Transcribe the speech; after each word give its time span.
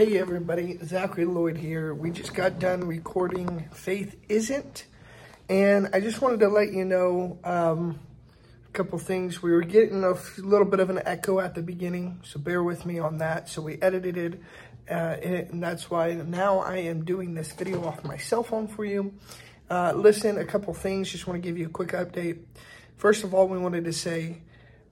Hey 0.00 0.16
everybody, 0.16 0.78
Zachary 0.82 1.26
Lloyd 1.26 1.58
here. 1.58 1.92
We 1.92 2.10
just 2.10 2.32
got 2.32 2.58
done 2.58 2.86
recording 2.86 3.68
Faith 3.70 4.16
Isn't, 4.30 4.86
and 5.50 5.90
I 5.92 6.00
just 6.00 6.22
wanted 6.22 6.40
to 6.40 6.48
let 6.48 6.72
you 6.72 6.86
know 6.86 7.38
um, 7.44 8.00
a 8.66 8.72
couple 8.72 8.98
things. 8.98 9.42
We 9.42 9.50
were 9.50 9.60
getting 9.60 10.02
a 10.02 10.14
little 10.38 10.64
bit 10.64 10.80
of 10.80 10.88
an 10.88 11.02
echo 11.04 11.38
at 11.38 11.54
the 11.54 11.60
beginning, 11.60 12.18
so 12.24 12.40
bear 12.40 12.62
with 12.62 12.86
me 12.86 12.98
on 12.98 13.18
that. 13.18 13.50
So 13.50 13.60
we 13.60 13.76
edited 13.82 14.16
it, 14.16 14.40
uh, 14.90 14.94
and 15.22 15.62
that's 15.62 15.90
why 15.90 16.14
now 16.14 16.60
I 16.60 16.76
am 16.78 17.04
doing 17.04 17.34
this 17.34 17.52
video 17.52 17.84
off 17.84 18.02
my 18.02 18.16
cell 18.16 18.42
phone 18.42 18.68
for 18.68 18.86
you. 18.86 19.12
Uh, 19.68 19.92
listen, 19.94 20.38
a 20.38 20.46
couple 20.46 20.72
things, 20.72 21.10
just 21.10 21.26
want 21.26 21.42
to 21.42 21.46
give 21.46 21.58
you 21.58 21.66
a 21.66 21.68
quick 21.68 21.90
update. 21.90 22.38
First 22.96 23.22
of 23.22 23.34
all, 23.34 23.48
we 23.48 23.58
wanted 23.58 23.84
to 23.84 23.92
say 23.92 24.38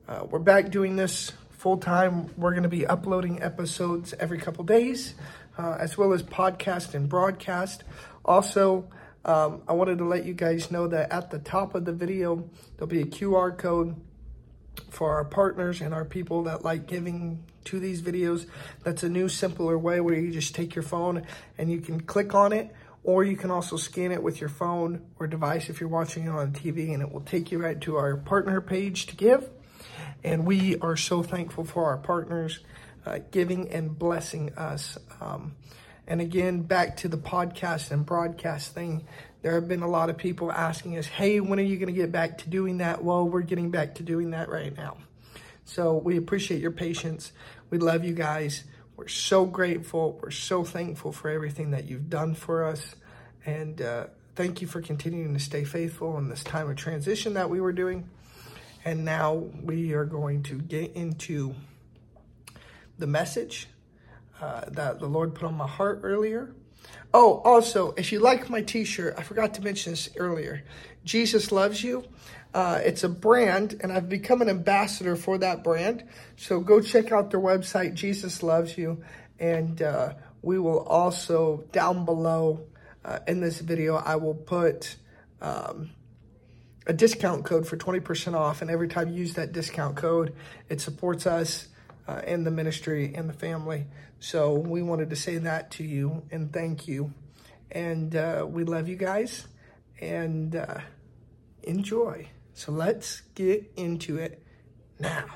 uh, 0.06 0.26
we're 0.28 0.38
back 0.38 0.70
doing 0.70 0.96
this 0.96 1.32
full 1.58 1.76
time. 1.76 2.30
We're 2.36 2.52
going 2.52 2.62
to 2.62 2.68
be 2.68 2.86
uploading 2.86 3.42
episodes 3.42 4.14
every 4.18 4.38
couple 4.38 4.64
days, 4.64 5.14
uh, 5.58 5.76
as 5.78 5.98
well 5.98 6.12
as 6.12 6.22
podcast 6.22 6.94
and 6.94 7.08
broadcast. 7.08 7.82
Also, 8.24 8.88
um, 9.24 9.62
I 9.66 9.72
wanted 9.72 9.98
to 9.98 10.04
let 10.04 10.24
you 10.24 10.34
guys 10.34 10.70
know 10.70 10.86
that 10.86 11.12
at 11.12 11.30
the 11.30 11.40
top 11.40 11.74
of 11.74 11.84
the 11.84 11.92
video, 11.92 12.48
there'll 12.76 12.86
be 12.86 13.02
a 13.02 13.06
QR 13.06 13.58
code 13.58 13.96
for 14.90 15.16
our 15.16 15.24
partners 15.24 15.80
and 15.80 15.92
our 15.92 16.04
people 16.04 16.44
that 16.44 16.64
like 16.64 16.86
giving 16.86 17.42
to 17.64 17.80
these 17.80 18.02
videos. 18.02 18.46
That's 18.84 19.02
a 19.02 19.08
new, 19.08 19.28
simpler 19.28 19.76
way 19.76 20.00
where 20.00 20.14
you 20.14 20.30
just 20.30 20.54
take 20.54 20.76
your 20.76 20.84
phone 20.84 21.26
and 21.58 21.70
you 21.70 21.80
can 21.80 22.00
click 22.00 22.34
on 22.36 22.52
it, 22.52 22.72
or 23.02 23.24
you 23.24 23.36
can 23.36 23.50
also 23.50 23.76
scan 23.76 24.12
it 24.12 24.22
with 24.22 24.40
your 24.40 24.48
phone 24.48 25.04
or 25.18 25.26
device 25.26 25.68
if 25.68 25.80
you're 25.80 25.88
watching 25.88 26.26
it 26.26 26.30
on 26.30 26.52
TV, 26.52 26.94
and 26.94 27.02
it 27.02 27.10
will 27.10 27.22
take 27.22 27.50
you 27.50 27.58
right 27.58 27.80
to 27.80 27.96
our 27.96 28.16
partner 28.16 28.60
page 28.60 29.06
to 29.06 29.16
give. 29.16 29.50
And 30.24 30.46
we 30.46 30.78
are 30.80 30.96
so 30.96 31.22
thankful 31.22 31.64
for 31.64 31.86
our 31.86 31.98
partners 31.98 32.60
uh, 33.06 33.20
giving 33.30 33.70
and 33.70 33.98
blessing 33.98 34.52
us. 34.54 34.98
Um, 35.20 35.54
and 36.06 36.20
again, 36.20 36.62
back 36.62 36.96
to 36.98 37.08
the 37.08 37.16
podcast 37.16 37.90
and 37.90 38.04
broadcast 38.04 38.74
thing, 38.74 39.06
there 39.42 39.54
have 39.54 39.68
been 39.68 39.82
a 39.82 39.88
lot 39.88 40.10
of 40.10 40.16
people 40.16 40.50
asking 40.50 40.98
us, 40.98 41.06
hey, 41.06 41.40
when 41.40 41.58
are 41.60 41.62
you 41.62 41.76
going 41.76 41.94
to 41.94 41.98
get 41.98 42.10
back 42.10 42.38
to 42.38 42.48
doing 42.48 42.78
that? 42.78 43.04
Well, 43.04 43.28
we're 43.28 43.42
getting 43.42 43.70
back 43.70 43.96
to 43.96 44.02
doing 44.02 44.30
that 44.30 44.48
right 44.48 44.76
now. 44.76 44.96
So 45.64 45.94
we 45.96 46.16
appreciate 46.16 46.60
your 46.60 46.70
patience. 46.72 47.32
We 47.70 47.78
love 47.78 48.04
you 48.04 48.14
guys. 48.14 48.64
We're 48.96 49.08
so 49.08 49.44
grateful. 49.44 50.18
We're 50.20 50.30
so 50.30 50.64
thankful 50.64 51.12
for 51.12 51.30
everything 51.30 51.70
that 51.70 51.84
you've 51.84 52.10
done 52.10 52.34
for 52.34 52.64
us. 52.64 52.96
And 53.46 53.80
uh, 53.80 54.06
thank 54.34 54.60
you 54.60 54.66
for 54.66 54.80
continuing 54.80 55.34
to 55.34 55.40
stay 55.40 55.64
faithful 55.64 56.18
in 56.18 56.28
this 56.28 56.42
time 56.42 56.68
of 56.68 56.76
transition 56.76 57.34
that 57.34 57.48
we 57.48 57.60
were 57.60 57.72
doing. 57.72 58.08
And 58.88 59.04
now 59.04 59.34
we 59.34 59.92
are 59.92 60.06
going 60.06 60.44
to 60.44 60.54
get 60.54 60.96
into 60.96 61.54
the 62.98 63.06
message 63.06 63.68
uh, 64.40 64.62
that 64.68 64.98
the 64.98 65.06
Lord 65.06 65.34
put 65.34 65.44
on 65.44 65.56
my 65.56 65.66
heart 65.66 66.00
earlier. 66.04 66.54
Oh, 67.12 67.42
also, 67.44 67.92
if 67.98 68.12
you 68.12 68.20
like 68.20 68.48
my 68.48 68.62
t 68.62 68.84
shirt, 68.84 69.12
I 69.18 69.22
forgot 69.24 69.52
to 69.54 69.60
mention 69.60 69.92
this 69.92 70.08
earlier. 70.16 70.64
Jesus 71.04 71.52
Loves 71.52 71.84
You. 71.84 72.02
Uh, 72.54 72.80
it's 72.82 73.04
a 73.04 73.10
brand, 73.10 73.78
and 73.82 73.92
I've 73.92 74.08
become 74.08 74.40
an 74.40 74.48
ambassador 74.48 75.16
for 75.16 75.36
that 75.36 75.62
brand. 75.62 76.04
So 76.36 76.60
go 76.60 76.80
check 76.80 77.12
out 77.12 77.30
their 77.30 77.40
website, 77.40 77.92
Jesus 77.92 78.42
Loves 78.42 78.78
You. 78.78 79.02
And 79.38 79.82
uh, 79.82 80.14
we 80.40 80.58
will 80.58 80.80
also, 80.80 81.62
down 81.72 82.06
below 82.06 82.62
uh, 83.04 83.18
in 83.28 83.42
this 83.42 83.60
video, 83.60 83.96
I 83.96 84.16
will 84.16 84.34
put 84.34 84.96
um, 85.42 85.90
a 86.88 86.92
discount 86.92 87.44
code 87.44 87.68
for 87.68 87.76
20% 87.76 88.34
off. 88.34 88.62
And 88.62 88.70
every 88.70 88.88
time 88.88 89.10
you 89.10 89.20
use 89.20 89.34
that 89.34 89.52
discount 89.52 89.96
code, 89.96 90.34
it 90.68 90.80
supports 90.80 91.26
us 91.26 91.68
uh, 92.08 92.22
and 92.26 92.46
the 92.46 92.50
ministry 92.50 93.12
and 93.14 93.28
the 93.28 93.34
family. 93.34 93.86
So 94.18 94.54
we 94.54 94.82
wanted 94.82 95.10
to 95.10 95.16
say 95.16 95.36
that 95.38 95.70
to 95.72 95.84
you 95.84 96.22
and 96.30 96.52
thank 96.52 96.88
you. 96.88 97.12
And 97.70 98.16
uh, 98.16 98.46
we 98.48 98.64
love 98.64 98.88
you 98.88 98.96
guys 98.96 99.46
and 100.00 100.56
uh, 100.56 100.80
enjoy. 101.62 102.28
So 102.54 102.72
let's 102.72 103.20
get 103.34 103.70
into 103.76 104.16
it 104.16 104.42
now. 104.98 105.26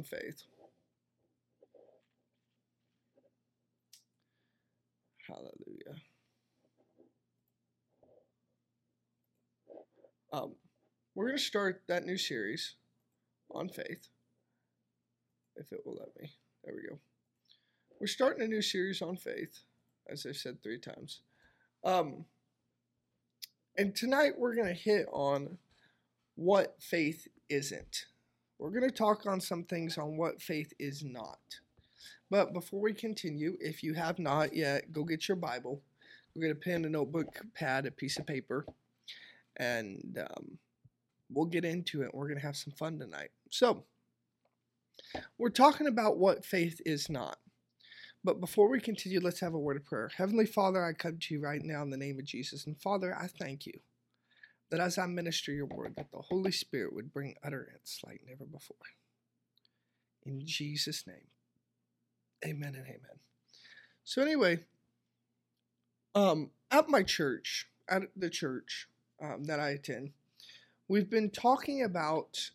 On 0.00 0.04
faith. 0.04 0.42
Hallelujah. 5.26 6.00
Um, 10.32 10.54
we're 11.14 11.26
going 11.26 11.36
to 11.36 11.42
start 11.44 11.82
that 11.88 12.06
new 12.06 12.16
series 12.16 12.76
on 13.50 13.68
faith, 13.68 14.08
if 15.56 15.70
it 15.70 15.80
will 15.84 15.96
let 15.98 16.08
me. 16.18 16.30
There 16.64 16.74
we 16.74 16.88
go. 16.88 16.98
We're 18.00 18.06
starting 18.06 18.42
a 18.42 18.48
new 18.48 18.62
series 18.62 19.02
on 19.02 19.16
faith, 19.16 19.60
as 20.08 20.24
I've 20.24 20.36
said 20.36 20.62
three 20.62 20.78
times. 20.78 21.20
Um, 21.84 22.24
and 23.76 23.94
tonight 23.94 24.38
we're 24.38 24.54
going 24.54 24.68
to 24.68 24.72
hit 24.72 25.06
on 25.12 25.58
what 26.36 26.76
faith 26.80 27.28
isn't. 27.50 28.06
We're 28.60 28.68
going 28.70 28.88
to 28.88 28.94
talk 28.94 29.24
on 29.24 29.40
some 29.40 29.64
things 29.64 29.96
on 29.96 30.18
what 30.18 30.42
faith 30.42 30.70
is 30.78 31.02
not. 31.02 31.38
But 32.30 32.52
before 32.52 32.80
we 32.80 32.92
continue, 32.92 33.56
if 33.58 33.82
you 33.82 33.94
have 33.94 34.18
not 34.18 34.54
yet, 34.54 34.92
go 34.92 35.02
get 35.02 35.28
your 35.28 35.38
Bible. 35.38 35.80
We're 36.34 36.42
going 36.42 36.54
to 36.54 36.60
pen, 36.60 36.84
a 36.84 36.90
notebook, 36.90 37.40
pad, 37.54 37.86
a 37.86 37.90
piece 37.90 38.18
of 38.18 38.26
paper, 38.26 38.66
and 39.56 40.18
um, 40.20 40.58
we'll 41.32 41.46
get 41.46 41.64
into 41.64 42.02
it. 42.02 42.10
We're 42.12 42.28
going 42.28 42.38
to 42.38 42.46
have 42.46 42.56
some 42.56 42.74
fun 42.74 42.98
tonight. 42.98 43.30
So, 43.48 43.84
we're 45.38 45.48
talking 45.48 45.86
about 45.86 46.18
what 46.18 46.44
faith 46.44 46.82
is 46.84 47.08
not. 47.08 47.38
But 48.22 48.40
before 48.40 48.68
we 48.68 48.78
continue, 48.78 49.20
let's 49.20 49.40
have 49.40 49.54
a 49.54 49.58
word 49.58 49.78
of 49.78 49.86
prayer. 49.86 50.10
Heavenly 50.14 50.44
Father, 50.44 50.84
I 50.84 50.92
come 50.92 51.16
to 51.18 51.34
you 51.34 51.40
right 51.40 51.62
now 51.64 51.82
in 51.82 51.88
the 51.88 51.96
name 51.96 52.18
of 52.18 52.26
Jesus. 52.26 52.66
And 52.66 52.80
Father, 52.80 53.16
I 53.18 53.26
thank 53.26 53.64
you 53.64 53.80
that 54.70 54.80
as 54.80 54.98
I 54.98 55.06
minister 55.06 55.52
your 55.52 55.66
word, 55.66 55.94
that 55.96 56.10
the 56.12 56.22
Holy 56.22 56.52
Spirit 56.52 56.94
would 56.94 57.12
bring 57.12 57.34
utterance 57.44 58.00
like 58.06 58.22
never 58.26 58.44
before. 58.44 58.76
In 60.24 60.40
Jesus' 60.44 61.06
name, 61.06 61.28
amen 62.44 62.74
and 62.74 62.86
amen. 62.86 63.18
So, 64.04 64.22
anyway, 64.22 64.60
um, 66.14 66.50
at 66.70 66.88
my 66.88 67.02
church, 67.02 67.68
at 67.88 68.02
the 68.16 68.30
church 68.30 68.88
um, 69.22 69.44
that 69.44 69.60
I 69.60 69.70
attend, 69.70 70.10
we've 70.88 71.10
been 71.10 71.30
talking 71.30 71.82
about 71.82 72.50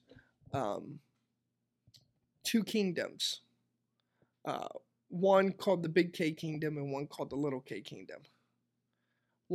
um, 0.54 1.00
two 2.44 2.64
kingdoms. 2.64 3.42
Uh, 4.46 4.68
one 5.10 5.52
called 5.52 5.84
the 5.84 5.90
Big 5.90 6.14
K 6.14 6.32
Kingdom 6.32 6.78
and 6.78 6.92
one 6.92 7.08
called 7.08 7.30
the 7.30 7.36
Little 7.36 7.62
K 7.62 7.82
Kingdom. 7.82 8.22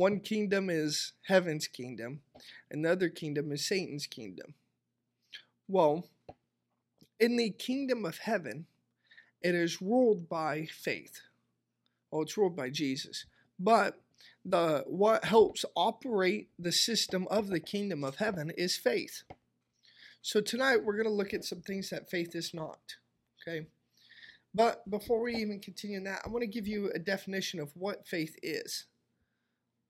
One 0.01 0.19
kingdom 0.19 0.71
is 0.71 1.13
heaven's 1.27 1.67
kingdom, 1.67 2.21
another 2.71 3.07
kingdom 3.07 3.51
is 3.51 3.63
Satan's 3.63 4.07
kingdom. 4.07 4.55
Well, 5.67 6.07
in 7.19 7.37
the 7.37 7.51
kingdom 7.51 8.03
of 8.03 8.17
heaven, 8.17 8.65
it 9.43 9.53
is 9.53 9.79
ruled 9.79 10.27
by 10.27 10.65
faith. 10.65 11.21
Well, 12.09 12.23
it's 12.23 12.35
ruled 12.35 12.55
by 12.55 12.71
Jesus. 12.71 13.27
But 13.59 14.01
the 14.43 14.85
what 14.87 15.23
helps 15.23 15.65
operate 15.75 16.49
the 16.57 16.71
system 16.71 17.27
of 17.29 17.49
the 17.49 17.59
kingdom 17.59 18.03
of 18.03 18.15
heaven 18.15 18.51
is 18.57 18.75
faith. 18.75 19.21
So 20.23 20.41
tonight 20.41 20.83
we're 20.83 20.97
going 20.97 21.05
to 21.05 21.13
look 21.13 21.35
at 21.35 21.45
some 21.45 21.61
things 21.61 21.91
that 21.91 22.09
faith 22.09 22.33
is 22.33 22.55
not. 22.55 22.95
Okay? 23.47 23.67
But 24.51 24.89
before 24.89 25.21
we 25.21 25.35
even 25.35 25.59
continue 25.59 25.97
in 25.97 26.05
that, 26.05 26.23
I 26.25 26.29
want 26.29 26.41
to 26.41 26.47
give 26.47 26.65
you 26.67 26.89
a 26.89 26.97
definition 26.97 27.59
of 27.59 27.71
what 27.75 28.07
faith 28.07 28.35
is. 28.41 28.87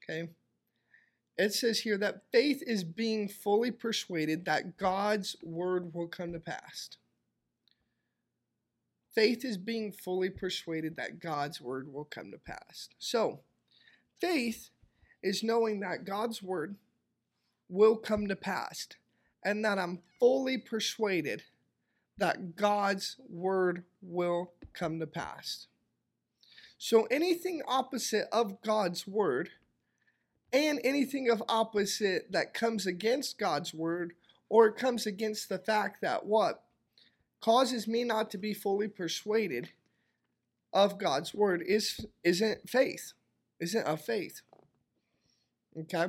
Okay? 0.03 0.29
It 1.37 1.53
says 1.53 1.79
here 1.79 1.97
that 1.97 2.23
faith 2.31 2.61
is 2.65 2.83
being 2.83 3.27
fully 3.27 3.71
persuaded 3.71 4.45
that 4.45 4.77
God's 4.77 5.35
word 5.41 5.93
will 5.93 6.07
come 6.07 6.33
to 6.33 6.39
pass. 6.39 6.89
Faith 9.13 9.43
is 9.43 9.57
being 9.57 9.91
fully 9.91 10.29
persuaded 10.29 10.95
that 10.95 11.19
God's 11.19 11.59
word 11.59 11.91
will 11.91 12.05
come 12.05 12.31
to 12.31 12.37
pass. 12.37 12.89
So, 12.97 13.41
faith 14.19 14.69
is 15.21 15.43
knowing 15.43 15.79
that 15.81 16.05
God's 16.05 16.41
word 16.41 16.75
will 17.67 17.95
come 17.95 18.27
to 18.27 18.35
pass 18.35 18.87
and 19.43 19.65
that 19.65 19.79
I'm 19.79 19.99
fully 20.19 20.57
persuaded 20.57 21.43
that 22.17 22.55
God's 22.55 23.17
word 23.27 23.83
will 24.01 24.51
come 24.73 24.99
to 24.99 25.07
pass. 25.07 25.67
So, 26.77 27.07
anything 27.11 27.61
opposite 27.67 28.27
of 28.31 28.61
God's 28.61 29.07
word 29.07 29.49
and 30.53 30.79
anything 30.83 31.29
of 31.29 31.43
opposite 31.47 32.31
that 32.31 32.53
comes 32.53 32.85
against 32.85 33.37
God's 33.37 33.73
word 33.73 34.13
or 34.49 34.71
comes 34.71 35.05
against 35.05 35.49
the 35.49 35.57
fact 35.57 36.01
that 36.01 36.25
what 36.25 36.63
causes 37.39 37.87
me 37.87 38.03
not 38.03 38.29
to 38.31 38.37
be 38.37 38.53
fully 38.53 38.87
persuaded 38.87 39.69
of 40.73 40.97
God's 40.97 41.33
word 41.33 41.63
is 41.65 42.05
isn't 42.23 42.69
faith, 42.69 43.13
isn't 43.59 43.87
a 43.87 43.97
faith. 43.97 44.41
Okay, 45.77 46.07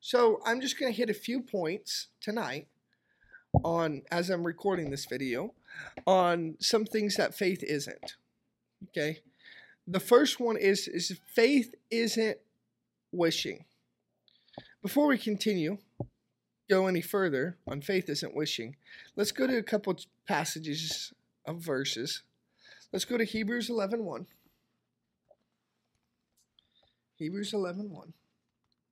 so 0.00 0.40
I'm 0.44 0.60
just 0.60 0.78
going 0.78 0.92
to 0.92 0.96
hit 0.96 1.10
a 1.10 1.14
few 1.14 1.40
points 1.40 2.08
tonight 2.20 2.66
on 3.64 4.02
as 4.10 4.30
I'm 4.30 4.44
recording 4.44 4.90
this 4.90 5.06
video 5.06 5.54
on 6.06 6.56
some 6.60 6.84
things 6.84 7.16
that 7.16 7.34
faith 7.34 7.62
isn't. 7.62 8.16
Okay, 8.88 9.20
the 9.86 10.00
first 10.00 10.40
one 10.40 10.56
is 10.56 10.88
is 10.88 11.18
faith 11.26 11.74
isn't 11.90 12.38
wishing. 13.12 13.64
Before 14.82 15.06
we 15.06 15.18
continue, 15.18 15.78
go 16.68 16.86
any 16.86 17.00
further 17.00 17.58
on 17.66 17.82
faith 17.82 18.08
isn't 18.08 18.34
wishing, 18.34 18.76
let's 19.16 19.32
go 19.32 19.46
to 19.46 19.56
a 19.56 19.62
couple 19.62 19.96
passages 20.26 21.12
of 21.44 21.58
verses. 21.58 22.22
Let's 22.92 23.04
go 23.04 23.18
to 23.18 23.24
Hebrews 23.24 23.68
11 23.68 24.04
1. 24.04 24.26
Hebrews 27.16 27.52
11 27.52 27.90
1. 27.90 28.12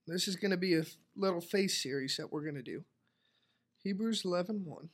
This 0.07 0.29
is 0.29 0.37
going 0.37 0.51
to 0.51 0.57
be 0.57 0.75
a 0.75 0.85
little 1.17 1.41
faith 1.41 1.71
series 1.71 2.17
that 2.17 2.33
we're 2.33 2.43
going 2.43 2.55
to 2.55 2.63
do. 2.63 2.85
Hebrews 3.83 4.23
11 4.25 4.65
1. 4.65 4.89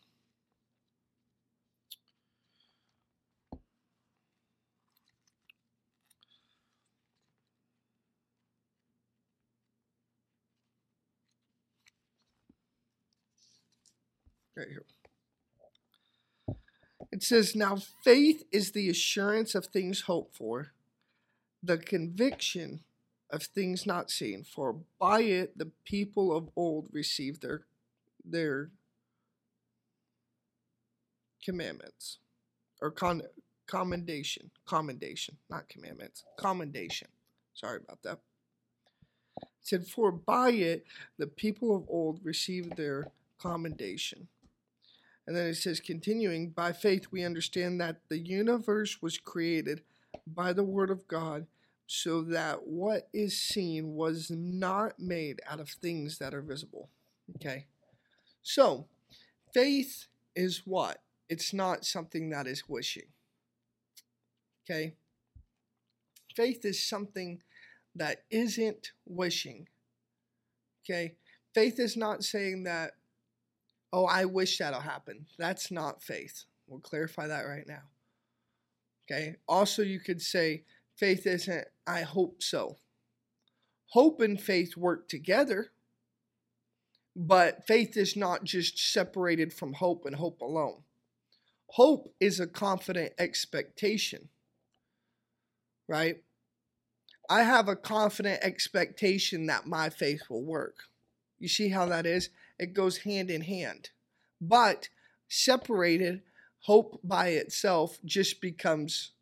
Right 14.56 14.68
here. 14.68 14.84
It 17.10 17.22
says, 17.22 17.54
Now 17.54 17.76
faith 18.04 18.44
is 18.52 18.72
the 18.72 18.88
assurance 18.88 19.54
of 19.54 19.66
things 19.66 20.02
hoped 20.02 20.36
for, 20.36 20.72
the 21.62 21.78
conviction 21.78 22.80
of 23.30 23.42
things 23.42 23.86
not 23.86 24.10
seen. 24.10 24.44
For 24.44 24.76
by 25.00 25.22
it 25.22 25.58
the 25.58 25.70
people 25.84 26.36
of 26.36 26.50
old 26.56 26.88
received 26.92 27.42
their, 27.42 27.62
their 28.24 28.70
commandments 31.44 32.18
or 32.80 32.90
con- 32.90 33.22
commendation. 33.66 34.50
Commendation, 34.66 35.36
not 35.50 35.68
commandments. 35.68 36.24
Commendation. 36.36 37.08
Sorry 37.54 37.80
about 37.82 38.02
that. 38.02 38.18
It 39.42 39.48
said, 39.62 39.86
For 39.86 40.12
by 40.12 40.50
it 40.50 40.84
the 41.18 41.26
people 41.26 41.74
of 41.74 41.84
old 41.88 42.20
received 42.22 42.76
their 42.76 43.08
commendation. 43.38 44.28
And 45.26 45.36
then 45.36 45.46
it 45.46 45.54
says, 45.54 45.80
continuing, 45.80 46.50
by 46.50 46.72
faith 46.72 47.06
we 47.10 47.24
understand 47.24 47.80
that 47.80 48.00
the 48.08 48.18
universe 48.18 49.00
was 49.00 49.16
created 49.16 49.82
by 50.26 50.52
the 50.52 50.64
Word 50.64 50.90
of 50.90 51.08
God, 51.08 51.46
so 51.86 52.22
that 52.22 52.66
what 52.66 53.08
is 53.12 53.40
seen 53.40 53.94
was 53.94 54.30
not 54.30 54.98
made 54.98 55.40
out 55.48 55.60
of 55.60 55.68
things 55.68 56.18
that 56.18 56.34
are 56.34 56.42
visible. 56.42 56.88
Okay? 57.36 57.66
So, 58.42 58.86
faith 59.52 60.06
is 60.34 60.62
what? 60.64 61.02
It's 61.28 61.52
not 61.52 61.84
something 61.84 62.30
that 62.30 62.46
is 62.46 62.68
wishing. 62.68 63.08
Okay? 64.64 64.94
Faith 66.34 66.64
is 66.64 66.82
something 66.82 67.42
that 67.94 68.24
isn't 68.30 68.92
wishing. 69.06 69.68
Okay? 70.84 71.14
Faith 71.54 71.78
is 71.78 71.96
not 71.96 72.24
saying 72.24 72.64
that 72.64 72.92
oh, 73.94 74.06
I 74.06 74.24
wish 74.24 74.58
that'll 74.58 74.80
happen. 74.80 75.26
That's 75.38 75.70
not 75.70 76.02
faith. 76.02 76.46
We'll 76.66 76.80
clarify 76.80 77.28
that 77.28 77.42
right 77.42 77.66
now. 77.66 77.82
Okay. 79.06 79.36
Also, 79.46 79.82
you 79.82 80.00
could 80.00 80.20
say 80.20 80.64
faith 80.96 81.28
isn't, 81.28 81.64
I 81.86 82.02
hope 82.02 82.42
so. 82.42 82.78
Hope 83.90 84.20
and 84.20 84.40
faith 84.40 84.76
work 84.76 85.08
together, 85.08 85.70
but 87.14 87.64
faith 87.68 87.96
is 87.96 88.16
not 88.16 88.42
just 88.42 88.76
separated 88.92 89.52
from 89.52 89.74
hope 89.74 90.06
and 90.06 90.16
hope 90.16 90.40
alone. 90.40 90.82
Hope 91.68 92.12
is 92.18 92.40
a 92.40 92.48
confident 92.48 93.12
expectation, 93.16 94.28
right? 95.86 96.16
I 97.30 97.44
have 97.44 97.68
a 97.68 97.76
confident 97.76 98.40
expectation 98.42 99.46
that 99.46 99.68
my 99.68 99.88
faith 99.88 100.22
will 100.28 100.44
work. 100.44 100.78
You 101.38 101.46
see 101.46 101.68
how 101.68 101.86
that 101.86 102.06
is? 102.06 102.30
It 102.58 102.74
goes 102.74 102.98
hand 102.98 103.30
in 103.30 103.42
hand. 103.42 103.90
But 104.40 104.88
separated, 105.28 106.22
hope 106.60 107.00
by 107.02 107.28
itself 107.28 107.98
just 108.04 108.40
becomes 108.40 109.12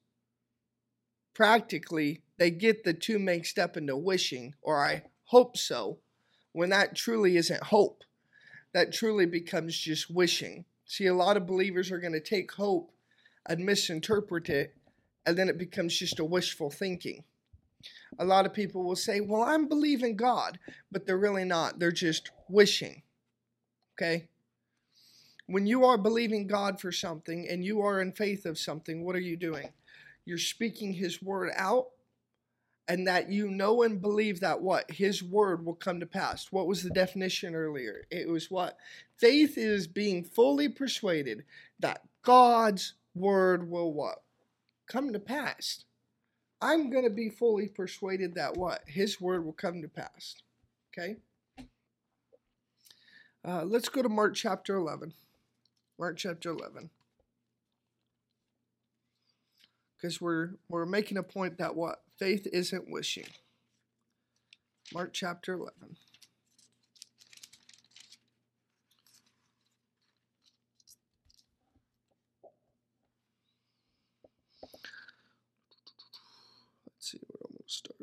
practically, 1.34 2.22
they 2.38 2.50
get 2.50 2.84
the 2.84 2.92
two 2.92 3.18
mixed 3.18 3.58
up 3.58 3.76
into 3.76 3.96
wishing, 3.96 4.54
or 4.62 4.84
I 4.84 5.02
hope 5.24 5.56
so, 5.56 5.98
when 6.52 6.70
that 6.70 6.94
truly 6.94 7.36
isn't 7.36 7.64
hope. 7.64 8.04
That 8.74 8.92
truly 8.92 9.26
becomes 9.26 9.78
just 9.78 10.10
wishing. 10.10 10.64
See, 10.86 11.06
a 11.06 11.14
lot 11.14 11.36
of 11.36 11.46
believers 11.46 11.90
are 11.90 12.00
going 12.00 12.12
to 12.12 12.20
take 12.20 12.52
hope 12.52 12.92
and 13.48 13.64
misinterpret 13.64 14.48
it, 14.48 14.74
and 15.26 15.36
then 15.36 15.48
it 15.48 15.58
becomes 15.58 15.98
just 15.98 16.18
a 16.18 16.24
wishful 16.24 16.70
thinking. 16.70 17.24
A 18.18 18.24
lot 18.24 18.46
of 18.46 18.52
people 18.52 18.84
will 18.84 18.96
say, 18.96 19.20
Well, 19.20 19.42
I'm 19.42 19.68
believing 19.68 20.16
God, 20.16 20.58
but 20.90 21.06
they're 21.06 21.18
really 21.18 21.44
not. 21.44 21.78
They're 21.78 21.90
just 21.92 22.30
wishing. 22.48 23.02
Okay? 24.02 24.28
When 25.46 25.66
you 25.66 25.84
are 25.84 25.98
believing 25.98 26.46
God 26.46 26.80
for 26.80 26.92
something 26.92 27.46
and 27.48 27.64
you 27.64 27.82
are 27.82 28.00
in 28.00 28.12
faith 28.12 28.46
of 28.46 28.58
something, 28.58 29.04
what 29.04 29.16
are 29.16 29.20
you 29.20 29.36
doing? 29.36 29.68
You're 30.24 30.38
speaking 30.38 30.92
His 30.92 31.22
word 31.22 31.50
out, 31.56 31.88
and 32.88 33.06
that 33.06 33.30
you 33.30 33.48
know 33.48 33.82
and 33.82 34.00
believe 34.00 34.40
that 34.40 34.60
what? 34.60 34.90
His 34.90 35.22
word 35.22 35.64
will 35.64 35.74
come 35.74 36.00
to 36.00 36.06
pass. 36.06 36.50
What 36.50 36.66
was 36.66 36.82
the 36.82 36.90
definition 36.90 37.54
earlier? 37.54 38.02
It 38.10 38.28
was 38.28 38.50
what? 38.50 38.76
Faith 39.18 39.56
is 39.56 39.86
being 39.86 40.24
fully 40.24 40.68
persuaded 40.68 41.44
that 41.78 42.02
God's 42.22 42.94
word 43.14 43.70
will 43.70 43.92
what? 43.92 44.22
Come 44.88 45.12
to 45.12 45.20
pass. 45.20 45.84
I'm 46.60 46.90
going 46.90 47.04
to 47.04 47.10
be 47.10 47.28
fully 47.28 47.68
persuaded 47.68 48.34
that 48.34 48.56
what? 48.56 48.82
His 48.86 49.20
word 49.20 49.44
will 49.44 49.52
come 49.52 49.80
to 49.82 49.88
pass. 49.88 50.42
Okay? 50.92 51.16
Uh, 53.44 53.64
let's 53.64 53.88
go 53.88 54.02
to 54.02 54.08
Mark 54.08 54.34
chapter 54.36 54.76
11. 54.76 55.14
Mark 55.98 56.16
chapter 56.16 56.50
11. 56.50 56.90
Because 59.96 60.20
we're, 60.20 60.50
we're 60.68 60.86
making 60.86 61.18
a 61.18 61.22
point 61.22 61.58
that 61.58 61.74
what? 61.74 62.02
Faith 62.18 62.46
isn't 62.52 62.90
wishing. 62.90 63.26
Mark 64.94 65.12
chapter 65.12 65.54
11. 65.54 65.72
Let's 76.86 77.10
see 77.10 77.18
where 77.26 77.40
I'm 77.44 77.54
going 77.54 77.64
to 77.66 77.72
start. 77.72 77.96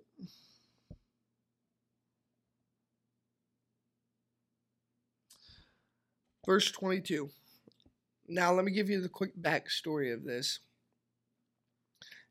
Verse 6.49 6.71
22. 6.71 7.29
Now, 8.27 8.51
let 8.53 8.65
me 8.65 8.71
give 8.71 8.89
you 8.89 8.99
the 8.99 9.07
quick 9.07 9.39
backstory 9.39 10.11
of 10.11 10.23
this. 10.23 10.61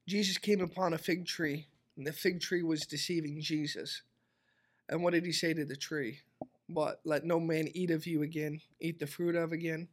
Jesus 0.08 0.38
came 0.38 0.60
upon 0.60 0.92
a 0.92 0.98
fig 0.98 1.24
tree, 1.24 1.68
and 1.96 2.04
the 2.04 2.12
fig 2.12 2.40
tree 2.40 2.64
was 2.64 2.80
deceiving 2.80 3.40
Jesus. 3.40 4.02
And 4.88 5.04
what 5.04 5.12
did 5.12 5.24
he 5.24 5.30
say 5.30 5.54
to 5.54 5.64
the 5.64 5.76
tree? 5.76 6.22
What? 6.66 6.98
Let 7.04 7.26
no 7.26 7.38
man 7.38 7.68
eat 7.74 7.92
of 7.92 8.08
you 8.08 8.22
again, 8.24 8.60
eat 8.80 8.98
the 8.98 9.06
fruit 9.06 9.36
of 9.36 9.52
again? 9.52 9.86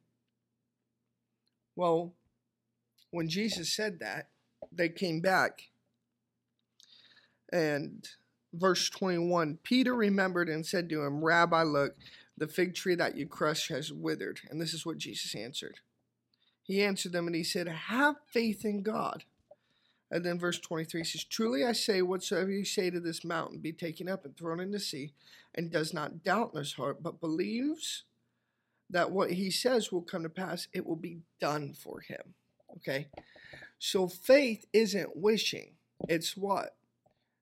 Well, 1.76 2.16
when 3.12 3.30
Jesus 3.30 3.76
said 3.76 4.00
that, 4.00 4.30
they 4.72 4.90
came 4.90 5.22
back. 5.22 5.66
And 7.54 8.10
verse 8.52 8.90
21 8.90 9.60
Peter 9.62 9.94
remembered 9.94 10.50
and 10.50 10.66
said 10.66 10.90
to 10.90 11.04
him, 11.04 11.24
Rabbi, 11.24 11.62
look, 11.62 11.94
the 12.38 12.48
fig 12.48 12.76
tree 12.76 12.96
that 12.96 13.16
you 13.16 13.26
crush 13.28 13.70
has 13.70 13.92
withered. 13.92 14.42
And 14.50 14.60
this 14.60 14.74
is 14.74 14.86
what 14.86 14.98
Jesus 14.98 15.36
answered. 15.36 15.80
He 16.64 16.84
answered 16.84 17.12
them 17.12 17.28
and 17.28 17.36
he 17.36 17.44
said, 17.44 17.68
Have 17.68 18.16
faith 18.32 18.66
in 18.66 18.82
God. 18.82 19.24
And 20.12 20.24
then 20.24 20.40
verse 20.40 20.60
23 20.60 21.04
says, 21.04 21.24
Truly 21.24 21.64
I 21.66 21.72
say, 21.72 22.02
whatsoever 22.02 22.52
you 22.52 22.66
say 22.66 22.90
to 22.90 23.00
this 23.00 23.24
mountain, 23.24 23.60
be 23.60 23.74
taken 23.74 24.08
up 24.08 24.26
and 24.26 24.36
thrown 24.36 24.60
in 24.60 24.72
the 24.72 24.80
sea, 24.80 25.14
and 25.54 25.72
does 25.72 25.94
not 25.94 26.24
doubt 26.24 26.52
in 26.54 26.60
his 26.60 26.74
heart, 26.74 27.02
but 27.02 27.20
believes 27.20 28.04
that 28.90 29.12
what 29.12 29.32
he 29.32 29.50
says 29.50 29.92
will 29.92 30.02
come 30.02 30.24
to 30.24 30.30
pass, 30.30 30.68
it 30.74 30.86
will 30.86 30.96
be 30.96 31.20
done 31.40 31.74
for 31.74 32.02
him. 32.02 32.36
Okay? 32.78 33.08
So 33.80 34.08
faith 34.08 34.66
isn't 34.74 35.18
wishing. 35.18 35.74
It's 36.08 36.38
what? 36.38 36.76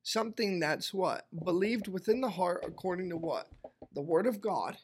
Something 0.03 0.59
that's 0.59 0.93
what? 0.93 1.27
Believed 1.43 1.87
within 1.87 2.21
the 2.21 2.29
heart 2.29 2.63
according 2.67 3.09
to 3.09 3.17
what? 3.17 3.47
The 3.93 4.01
word 4.01 4.27
of 4.27 4.41
God 4.41 4.77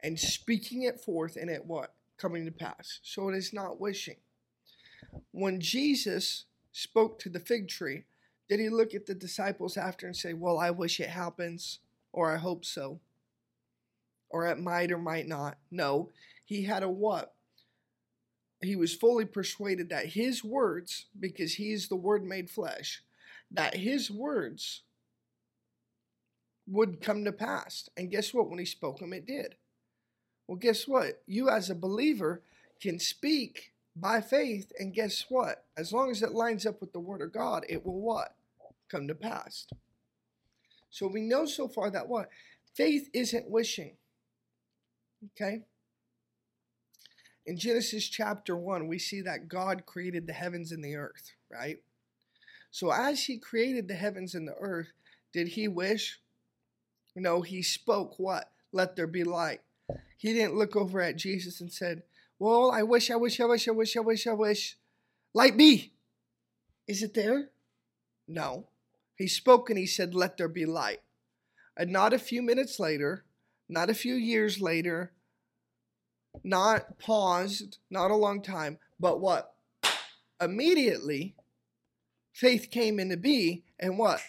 and 0.00 0.18
speaking 0.18 0.82
it 0.82 1.00
forth 1.00 1.36
and 1.36 1.50
it 1.50 1.64
what? 1.64 1.94
Coming 2.18 2.44
to 2.46 2.52
pass. 2.52 3.00
So 3.02 3.28
it 3.28 3.36
is 3.36 3.52
not 3.52 3.80
wishing. 3.80 4.16
When 5.32 5.60
Jesus 5.60 6.44
spoke 6.72 7.18
to 7.20 7.28
the 7.28 7.40
fig 7.40 7.68
tree, 7.68 8.04
did 8.48 8.60
he 8.60 8.68
look 8.68 8.94
at 8.94 9.06
the 9.06 9.14
disciples 9.14 9.76
after 9.76 10.06
and 10.06 10.16
say, 10.16 10.32
Well, 10.32 10.58
I 10.58 10.70
wish 10.70 11.00
it 11.00 11.08
happens, 11.08 11.80
or 12.12 12.32
I 12.32 12.36
hope 12.36 12.64
so, 12.64 13.00
or 14.28 14.46
it 14.46 14.58
might 14.58 14.92
or 14.92 14.98
might 14.98 15.26
not? 15.26 15.58
No. 15.70 16.10
He 16.44 16.62
had 16.62 16.82
a 16.82 16.88
what? 16.88 17.34
He 18.62 18.76
was 18.76 18.94
fully 18.94 19.24
persuaded 19.24 19.90
that 19.90 20.06
his 20.06 20.42
words, 20.44 21.06
because 21.18 21.54
he 21.54 21.72
is 21.72 21.88
the 21.88 21.96
word 21.96 22.24
made 22.24 22.48
flesh, 22.48 23.02
that 23.50 23.76
his 23.76 24.10
words 24.10 24.82
would 26.66 27.00
come 27.00 27.24
to 27.24 27.32
pass. 27.32 27.88
And 27.96 28.10
guess 28.10 28.34
what? 28.34 28.48
When 28.48 28.58
he 28.58 28.64
spoke 28.64 28.98
them, 28.98 29.12
it 29.12 29.26
did. 29.26 29.54
Well, 30.46 30.56
guess 30.56 30.86
what? 30.86 31.22
You, 31.26 31.48
as 31.48 31.70
a 31.70 31.74
believer, 31.74 32.42
can 32.80 32.98
speak 32.98 33.72
by 33.94 34.20
faith, 34.20 34.72
and 34.78 34.94
guess 34.94 35.24
what? 35.28 35.64
As 35.76 35.92
long 35.92 36.10
as 36.10 36.22
it 36.22 36.32
lines 36.32 36.66
up 36.66 36.80
with 36.80 36.92
the 36.92 37.00
Word 37.00 37.22
of 37.22 37.32
God, 37.32 37.64
it 37.68 37.84
will 37.84 38.00
what? 38.00 38.34
Come 38.90 39.08
to 39.08 39.14
pass. 39.14 39.66
So 40.90 41.06
we 41.06 41.22
know 41.22 41.46
so 41.46 41.66
far 41.66 41.90
that 41.90 42.08
what? 42.08 42.28
Faith 42.74 43.08
isn't 43.12 43.50
wishing. 43.50 43.96
Okay? 45.32 45.62
In 47.46 47.56
Genesis 47.56 48.08
chapter 48.08 48.56
1, 48.56 48.86
we 48.86 48.98
see 48.98 49.20
that 49.22 49.48
God 49.48 49.86
created 49.86 50.26
the 50.26 50.32
heavens 50.32 50.72
and 50.72 50.84
the 50.84 50.96
earth, 50.96 51.32
right? 51.50 51.78
So 52.70 52.90
as 52.90 53.24
he 53.24 53.38
created 53.38 53.88
the 53.88 53.94
heavens 53.94 54.34
and 54.34 54.46
the 54.46 54.56
earth, 54.60 54.88
did 55.32 55.48
he 55.48 55.68
wish? 55.68 56.20
No, 57.16 57.40
he 57.40 57.62
spoke 57.62 58.18
what? 58.18 58.50
Let 58.72 58.94
there 58.94 59.06
be 59.06 59.24
light. 59.24 59.62
He 60.18 60.34
didn't 60.34 60.56
look 60.56 60.76
over 60.76 61.00
at 61.00 61.16
Jesus 61.16 61.62
and 61.62 61.72
said, 61.72 62.02
Well, 62.38 62.70
I 62.70 62.82
wish, 62.82 63.10
I 63.10 63.16
wish, 63.16 63.40
I 63.40 63.46
wish, 63.46 63.66
I 63.66 63.70
wish, 63.72 63.96
I 63.96 64.00
wish, 64.00 64.26
I 64.26 64.32
wish. 64.34 64.76
Light 65.32 65.56
be. 65.56 65.94
Is 66.86 67.02
it 67.02 67.14
there? 67.14 67.48
No. 68.28 68.68
He 69.16 69.28
spoke 69.28 69.70
and 69.70 69.78
he 69.78 69.86
said, 69.86 70.14
Let 70.14 70.36
there 70.36 70.48
be 70.48 70.66
light. 70.66 71.00
And 71.74 71.90
not 71.90 72.12
a 72.12 72.18
few 72.18 72.42
minutes 72.42 72.78
later, 72.78 73.24
not 73.66 73.88
a 73.88 73.94
few 73.94 74.14
years 74.14 74.60
later, 74.60 75.12
not 76.44 76.98
paused, 76.98 77.78
not 77.90 78.10
a 78.10 78.16
long 78.16 78.42
time, 78.42 78.78
but 79.00 79.20
what? 79.20 79.54
Immediately, 80.40 81.34
faith 82.32 82.68
came 82.70 83.00
into 83.00 83.16
be, 83.16 83.64
and 83.78 83.98
what? 83.98 84.20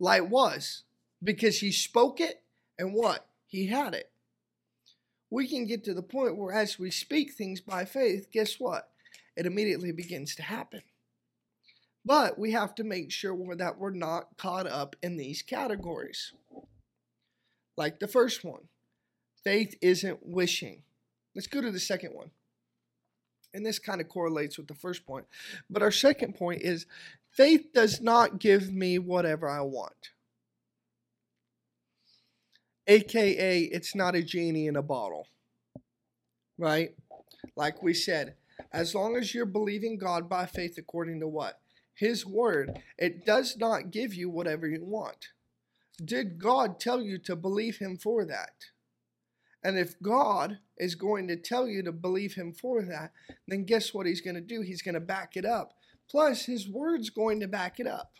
Light 0.00 0.28
was. 0.28 0.82
Because 1.22 1.60
he 1.60 1.72
spoke 1.72 2.20
it, 2.20 2.42
and 2.78 2.94
what? 2.94 3.26
He 3.46 3.66
had 3.66 3.94
it. 3.94 4.10
We 5.30 5.48
can 5.48 5.66
get 5.66 5.84
to 5.84 5.94
the 5.94 6.02
point 6.02 6.36
where 6.36 6.52
as 6.52 6.78
we 6.78 6.90
speak 6.90 7.32
things 7.32 7.60
by 7.60 7.84
faith, 7.84 8.30
guess 8.30 8.60
what? 8.60 8.90
It 9.36 9.46
immediately 9.46 9.92
begins 9.92 10.34
to 10.36 10.42
happen. 10.42 10.82
But 12.04 12.38
we 12.38 12.52
have 12.52 12.74
to 12.76 12.84
make 12.84 13.10
sure 13.10 13.56
that 13.56 13.78
we're 13.78 13.90
not 13.90 14.36
caught 14.36 14.68
up 14.68 14.94
in 15.02 15.16
these 15.16 15.42
categories. 15.42 16.32
Like 17.76 17.98
the 17.98 18.08
first 18.08 18.44
one 18.44 18.68
faith 19.42 19.76
isn't 19.80 20.26
wishing. 20.26 20.82
Let's 21.34 21.46
go 21.46 21.60
to 21.60 21.70
the 21.70 21.80
second 21.80 22.14
one. 22.14 22.30
And 23.54 23.64
this 23.64 23.78
kind 23.78 24.00
of 24.00 24.08
correlates 24.08 24.56
with 24.58 24.66
the 24.66 24.74
first 24.74 25.06
point. 25.06 25.26
But 25.70 25.82
our 25.82 25.90
second 25.90 26.34
point 26.34 26.62
is 26.62 26.86
faith 27.30 27.72
does 27.72 28.00
not 28.00 28.38
give 28.38 28.72
me 28.72 28.98
whatever 28.98 29.48
I 29.48 29.60
want. 29.60 30.10
AKA, 32.86 33.62
it's 33.64 33.94
not 33.94 34.14
a 34.14 34.22
genie 34.22 34.66
in 34.66 34.76
a 34.76 34.82
bottle. 34.82 35.26
Right? 36.58 36.94
Like 37.56 37.82
we 37.82 37.94
said, 37.94 38.34
as 38.72 38.94
long 38.94 39.16
as 39.16 39.34
you're 39.34 39.46
believing 39.46 39.98
God 39.98 40.28
by 40.28 40.46
faith 40.46 40.76
according 40.78 41.20
to 41.20 41.28
what? 41.28 41.60
His 41.94 42.26
word, 42.26 42.80
it 42.98 43.24
does 43.24 43.56
not 43.56 43.90
give 43.90 44.14
you 44.14 44.28
whatever 44.28 44.68
you 44.68 44.84
want. 44.84 45.28
Did 46.04 46.38
God 46.38 46.78
tell 46.78 47.00
you 47.00 47.18
to 47.20 47.34
believe 47.34 47.78
Him 47.78 47.96
for 47.96 48.24
that? 48.26 48.66
And 49.64 49.78
if 49.78 50.00
God 50.00 50.58
is 50.76 50.94
going 50.94 51.26
to 51.28 51.36
tell 51.36 51.66
you 51.66 51.82
to 51.82 51.92
believe 51.92 52.34
Him 52.34 52.52
for 52.52 52.82
that, 52.82 53.12
then 53.48 53.64
guess 53.64 53.94
what 53.94 54.06
He's 54.06 54.20
going 54.20 54.34
to 54.34 54.42
do? 54.42 54.60
He's 54.60 54.82
going 54.82 54.94
to 54.94 55.00
back 55.00 55.36
it 55.36 55.46
up. 55.46 55.72
Plus, 56.08 56.44
His 56.44 56.68
Word's 56.68 57.10
going 57.10 57.40
to 57.40 57.48
back 57.48 57.80
it 57.80 57.86
up. 57.86 58.12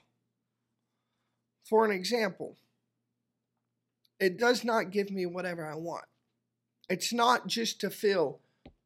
For 1.69 1.85
an 1.85 1.91
example, 1.91 2.57
it 4.19 4.39
does 4.39 4.65
not 4.65 4.91
give 4.91 5.11
me 5.11 5.27
whatever 5.27 5.67
I 5.67 5.75
want. 5.75 6.05
It's 6.89 7.13
not 7.13 7.47
just 7.47 7.81
to 7.81 7.91
feel 7.91 8.41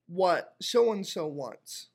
what 0.09 0.55
so 0.61 0.93
and 0.93 1.07
so 1.07 1.27
wants. 1.27 1.89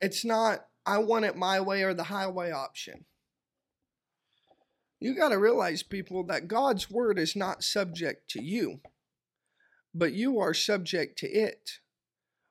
It's 0.00 0.24
not, 0.24 0.66
I 0.84 0.98
want 0.98 1.24
it 1.24 1.36
my 1.36 1.60
way 1.60 1.82
or 1.82 1.94
the 1.94 2.04
highway 2.04 2.50
option. 2.50 3.04
You 5.00 5.16
got 5.16 5.30
to 5.30 5.38
realize, 5.38 5.82
people, 5.82 6.24
that 6.26 6.46
God's 6.46 6.88
word 6.88 7.18
is 7.18 7.34
not 7.34 7.64
subject 7.64 8.30
to 8.30 8.42
you, 8.42 8.80
but 9.92 10.12
you 10.12 10.38
are 10.38 10.54
subject 10.54 11.18
to 11.18 11.26
it. 11.28 11.78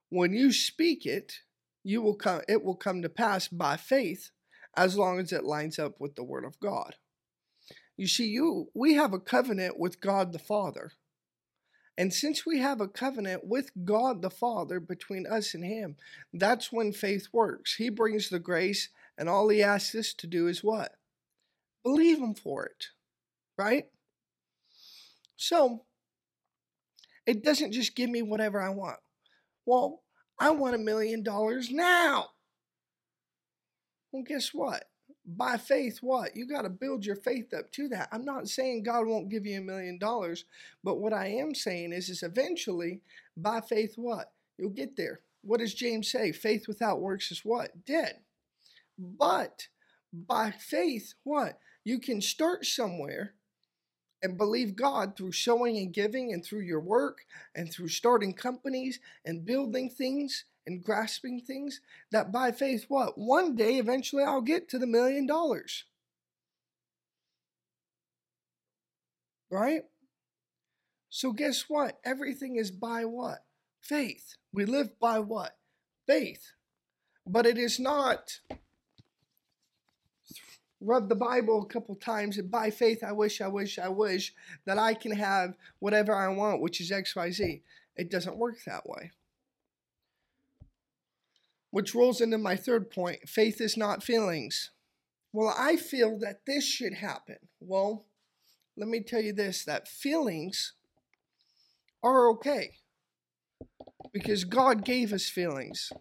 When 0.10 0.34
you 0.34 0.51
speak 0.51 1.06
it, 1.06 1.39
you 1.84 2.01
will 2.01 2.15
come 2.15 2.41
it 2.48 2.63
will 2.63 2.75
come 2.75 3.01
to 3.01 3.10
pass 3.10 3.48
by 3.48 3.77
faith 3.77 4.32
as 4.75 4.98
long 4.98 5.20
as 5.20 5.32
it 5.32 5.46
lines 5.46 5.80
up 5.80 6.00
with 6.00 6.15
the 6.15 6.24
word 6.24 6.46
of 6.46 6.60
God. 6.60 6.96
You 7.98 8.07
see, 8.07 8.27
you 8.27 8.69
we 8.74 8.95
have 8.95 9.13
a 9.13 9.19
covenant 9.19 9.79
with 9.79 10.01
God 10.01 10.31
the 10.33 10.39
Father. 10.39 10.93
And 11.98 12.13
since 12.13 12.45
we 12.45 12.60
have 12.60 12.81
a 12.81 12.88
covenant 12.88 13.43
with 13.45 13.71
God 13.83 14.21
the 14.21 14.29
Father 14.29 14.79
between 14.79 15.27
us 15.27 15.53
and 15.53 15.63
Him, 15.63 15.98
that's 16.33 16.71
when 16.71 16.93
faith 16.93 17.27
works. 17.31 17.75
He 17.75 17.89
brings 17.89 18.29
the 18.29 18.39
grace, 18.39 18.89
and 19.17 19.27
all 19.29 19.50
He 19.50 19.62
asks 19.62 19.93
us 19.93 20.13
to 20.13 20.27
do 20.27 20.48
is 20.48 20.63
what? 20.63 20.95
Believe 21.83 22.19
Him 22.19 22.33
for 22.33 22.65
it, 22.65 22.88
right? 23.57 23.86
So, 25.36 25.83
it 27.25 27.43
doesn't 27.43 27.74
just 27.74 27.95
give 27.95 28.10
me 28.10 28.21
whatever 28.21 28.62
I 28.62 28.69
want. 28.69 28.98
Well, 29.65 30.01
I 30.39 30.50
want 30.51 30.75
a 30.75 30.79
million 30.79 31.24
dollars 31.24 31.69
now. 31.69 32.29
Well, 34.12 34.24
guess 34.24 34.53
what? 34.53 34.86
By 35.25 35.58
faith, 35.58 36.00
what? 36.01 36.36
You 36.36 36.48
got 36.48 36.63
to 36.63 36.70
build 36.70 37.06
your 37.06 37.16
faith 37.16 37.54
up 37.54 37.72
to 37.74 37.88
that. 37.90 38.10
I'm 38.12 38.25
not 38.25 38.50
saying 38.50 38.84
God 38.84 39.06
won't 39.06 39.30
give 39.30 39.46
you 39.46 39.60
a 39.60 39.62
million 39.62 39.98
dollars, 39.98 40.46
but 40.84 41.00
what 41.00 41.13
I 41.13 41.28
am 41.28 41.54
saying 41.54 41.94
is, 41.94 42.10
is 42.10 42.24
eventually, 42.24 43.01
by 43.38 43.62
faith, 43.62 43.94
what? 43.98 44.32
You'll 44.58 44.72
get 44.72 44.96
there. 44.98 45.20
What 45.44 45.60
does 45.60 45.74
James 45.74 46.12
say? 46.12 46.32
Faith 46.32 46.68
without 46.68 47.01
works 47.01 47.32
is 47.32 47.46
what? 47.46 47.86
Dead. 47.86 48.20
But 48.98 49.68
by 50.13 50.51
faith, 50.51 51.13
what? 51.24 51.60
You 51.84 52.00
can 52.00 52.22
start 52.22 52.66
somewhere 52.66 53.34
and 54.24 54.38
believe 54.38 54.75
God 54.75 55.16
through 55.16 55.32
showing 55.32 55.78
and 55.78 55.94
giving 55.94 56.34
and 56.34 56.46
through 56.46 56.62
your 56.62 56.80
work 56.80 57.25
and 57.56 57.72
through 57.72 57.88
starting 57.88 58.34
companies 58.34 59.00
and 59.25 59.46
building 59.46 59.90
things 59.90 60.46
and 60.65 60.84
grasping 60.84 61.41
things 61.41 61.82
that 62.12 62.32
by 62.32 62.51
faith 62.51 62.86
what 62.88 63.18
one 63.18 63.56
day 63.56 63.77
eventually 63.77 64.24
I'll 64.24 64.41
get 64.41 64.70
to 64.70 64.80
the 64.80 64.88
million 64.88 65.25
dollars. 65.25 65.86
Right? 69.50 69.84
So 71.10 71.34
guess 71.34 71.65
what? 71.68 72.00
Everything 72.06 72.56
is 72.56 72.72
by 72.72 73.06
what? 73.06 73.44
Faith. 73.82 74.36
We 74.53 74.65
live 74.65 74.98
by 75.00 75.20
what? 75.20 75.58
Faith. 76.08 76.53
But 77.27 77.46
it 77.46 77.58
is 77.58 77.80
not 77.80 78.39
read 80.82 81.10
the 81.10 81.15
Bible 81.15 81.62
a 81.62 81.65
couple 81.65 81.96
times, 81.96 82.38
and 82.38 82.50
by 82.50 82.72
faith, 82.72 83.03
I 83.03 83.12
wish, 83.12 83.39
I 83.39 83.48
wish, 83.48 83.77
I 83.77 83.88
wish 83.88 84.34
that 84.65 84.80
I 84.80 84.94
can 84.96 85.12
have 85.12 85.53
whatever 85.80 86.15
I 86.15 86.27
want, 86.30 86.62
which 86.62 86.82
is 86.82 86.91
XYZ. 86.91 87.62
It 87.96 88.10
doesn't 88.10 88.38
work 88.38 88.58
that 88.65 88.88
way. 88.88 89.12
Which 91.72 91.96
rolls 91.96 92.22
into 92.22 92.38
my 92.38 92.56
third 92.56 92.92
point 92.92 93.28
faith 93.28 93.60
is 93.60 93.75
not 93.75 94.04
feelings. 94.04 94.72
Well, 95.34 95.54
I 95.58 95.78
feel 95.78 96.20
that 96.20 96.46
this 96.46 96.66
should 96.66 96.96
happen. 96.96 97.38
Well, 97.60 98.06
let 98.78 98.90
me 98.90 99.01
tell 99.01 99.22
you 99.22 99.34
this 99.34 99.66
that 99.66 99.88
feelings 99.88 100.74
are 102.04 102.30
okay 102.32 102.72
because 104.13 104.44
God 104.44 104.84
gave 104.84 105.13
us 105.13 105.30
feelings. 105.30 105.92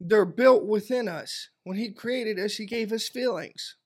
They're 0.00 0.24
built 0.24 0.66
within 0.66 1.08
us. 1.08 1.50
When 1.64 1.76
He 1.76 1.92
created 1.92 2.38
us, 2.38 2.54
He 2.54 2.66
gave 2.66 2.92
us 2.92 3.08
feelings. 3.08 3.76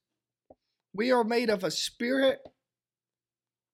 We 0.93 1.13
are 1.13 1.25
made 1.25 1.51
of 1.51 1.63
a 1.63 1.71
spirit, 1.71 2.41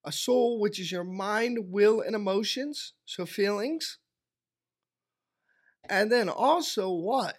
a 0.05 0.13
soul, 0.13 0.61
which 0.61 0.79
is 0.79 0.93
your 0.93 1.05
mind, 1.05 1.71
will, 1.71 2.01
and 2.01 2.15
emotions, 2.15 2.93
so 3.05 3.25
feelings. 3.25 3.99
And 5.89 6.11
then 6.13 6.29
also, 6.29 6.91
what? 6.91 7.37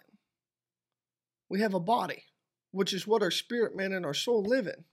We 1.48 1.60
have 1.60 1.74
a 1.74 1.80
body, 1.80 2.24
which 2.72 2.92
is 2.92 3.06
what 3.06 3.22
our 3.22 3.30
spirit, 3.30 3.76
man, 3.76 3.92
and 3.92 4.06
our 4.06 4.14
soul 4.14 4.42
live 4.42 4.66
in. 4.66 4.84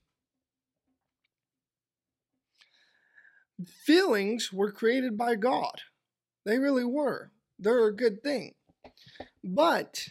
Feelings 3.67 4.51
were 4.53 4.71
created 4.71 5.17
by 5.17 5.35
God. 5.35 5.81
They 6.45 6.59
really 6.59 6.85
were. 6.85 7.31
They're 7.59 7.87
a 7.87 7.95
good 7.95 8.23
thing. 8.23 8.55
But 9.43 10.09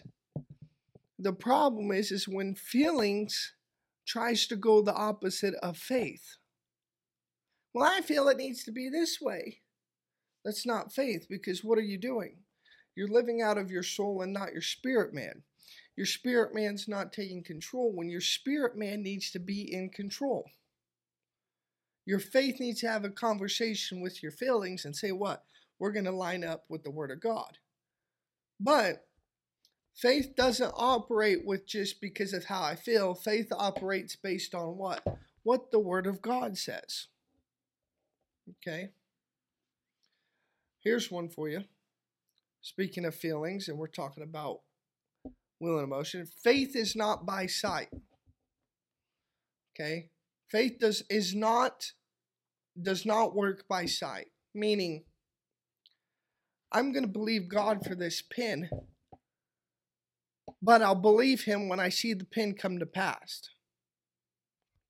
The 1.18 1.32
problem 1.32 1.92
is 1.92 2.12
is 2.12 2.28
when 2.28 2.54
feelings 2.54 3.54
tries 4.06 4.46
to 4.48 4.56
go 4.56 4.82
the 4.82 4.94
opposite 4.94 5.54
of 5.62 5.78
faith. 5.78 6.36
Well, 7.74 7.90
I 7.90 8.02
feel 8.02 8.28
it 8.28 8.38
needs 8.38 8.64
to 8.64 8.72
be 8.72 8.88
this 8.90 9.20
way. 9.20 9.62
That's 10.44 10.66
not 10.66 10.92
faith 10.92 11.26
because 11.30 11.64
what 11.64 11.78
are 11.78 11.82
you 11.82 11.98
doing? 11.98 12.43
You're 12.96 13.08
living 13.08 13.42
out 13.42 13.58
of 13.58 13.70
your 13.70 13.82
soul 13.82 14.22
and 14.22 14.32
not 14.32 14.52
your 14.52 14.62
spirit 14.62 15.12
man. 15.12 15.42
Your 15.96 16.06
spirit 16.06 16.54
man's 16.54 16.88
not 16.88 17.12
taking 17.12 17.42
control 17.42 17.92
when 17.92 18.08
your 18.08 18.20
spirit 18.20 18.76
man 18.76 19.02
needs 19.02 19.30
to 19.32 19.38
be 19.38 19.72
in 19.72 19.90
control. 19.90 20.50
Your 22.06 22.18
faith 22.18 22.60
needs 22.60 22.80
to 22.80 22.88
have 22.88 23.04
a 23.04 23.10
conversation 23.10 24.00
with 24.00 24.22
your 24.22 24.32
feelings 24.32 24.84
and 24.84 24.94
say, 24.94 25.12
What? 25.12 25.44
We're 25.78 25.92
going 25.92 26.04
to 26.04 26.12
line 26.12 26.44
up 26.44 26.64
with 26.68 26.84
the 26.84 26.90
Word 26.90 27.10
of 27.10 27.20
God. 27.20 27.58
But 28.60 29.06
faith 29.94 30.34
doesn't 30.36 30.72
operate 30.76 31.44
with 31.44 31.66
just 31.66 32.00
because 32.00 32.32
of 32.32 32.44
how 32.44 32.62
I 32.62 32.76
feel. 32.76 33.14
Faith 33.14 33.48
operates 33.52 34.16
based 34.16 34.54
on 34.54 34.76
what? 34.76 35.04
What 35.42 35.70
the 35.70 35.80
Word 35.80 36.06
of 36.06 36.22
God 36.22 36.56
says. 36.56 37.08
Okay? 38.50 38.90
Here's 40.80 41.10
one 41.10 41.28
for 41.28 41.48
you. 41.48 41.64
Speaking 42.64 43.04
of 43.04 43.14
feelings, 43.14 43.68
and 43.68 43.76
we're 43.76 43.88
talking 43.88 44.22
about 44.22 44.60
will 45.60 45.76
and 45.78 45.84
emotion, 45.84 46.26
faith 46.42 46.74
is 46.74 46.96
not 46.96 47.26
by 47.26 47.44
sight. 47.44 47.88
Okay? 49.76 50.08
Faith 50.50 50.78
does 50.80 51.02
is 51.10 51.34
not 51.34 51.92
does 52.80 53.04
not 53.04 53.34
work 53.34 53.68
by 53.68 53.84
sight. 53.84 54.28
Meaning, 54.54 55.04
I'm 56.72 56.90
going 56.92 57.04
to 57.04 57.12
believe 57.12 57.50
God 57.50 57.84
for 57.84 57.94
this 57.94 58.22
pin, 58.22 58.70
but 60.62 60.80
I'll 60.80 60.94
believe 60.94 61.44
Him 61.44 61.68
when 61.68 61.80
I 61.80 61.90
see 61.90 62.14
the 62.14 62.24
pin 62.24 62.54
come 62.54 62.78
to 62.78 62.86
pass. 62.86 63.42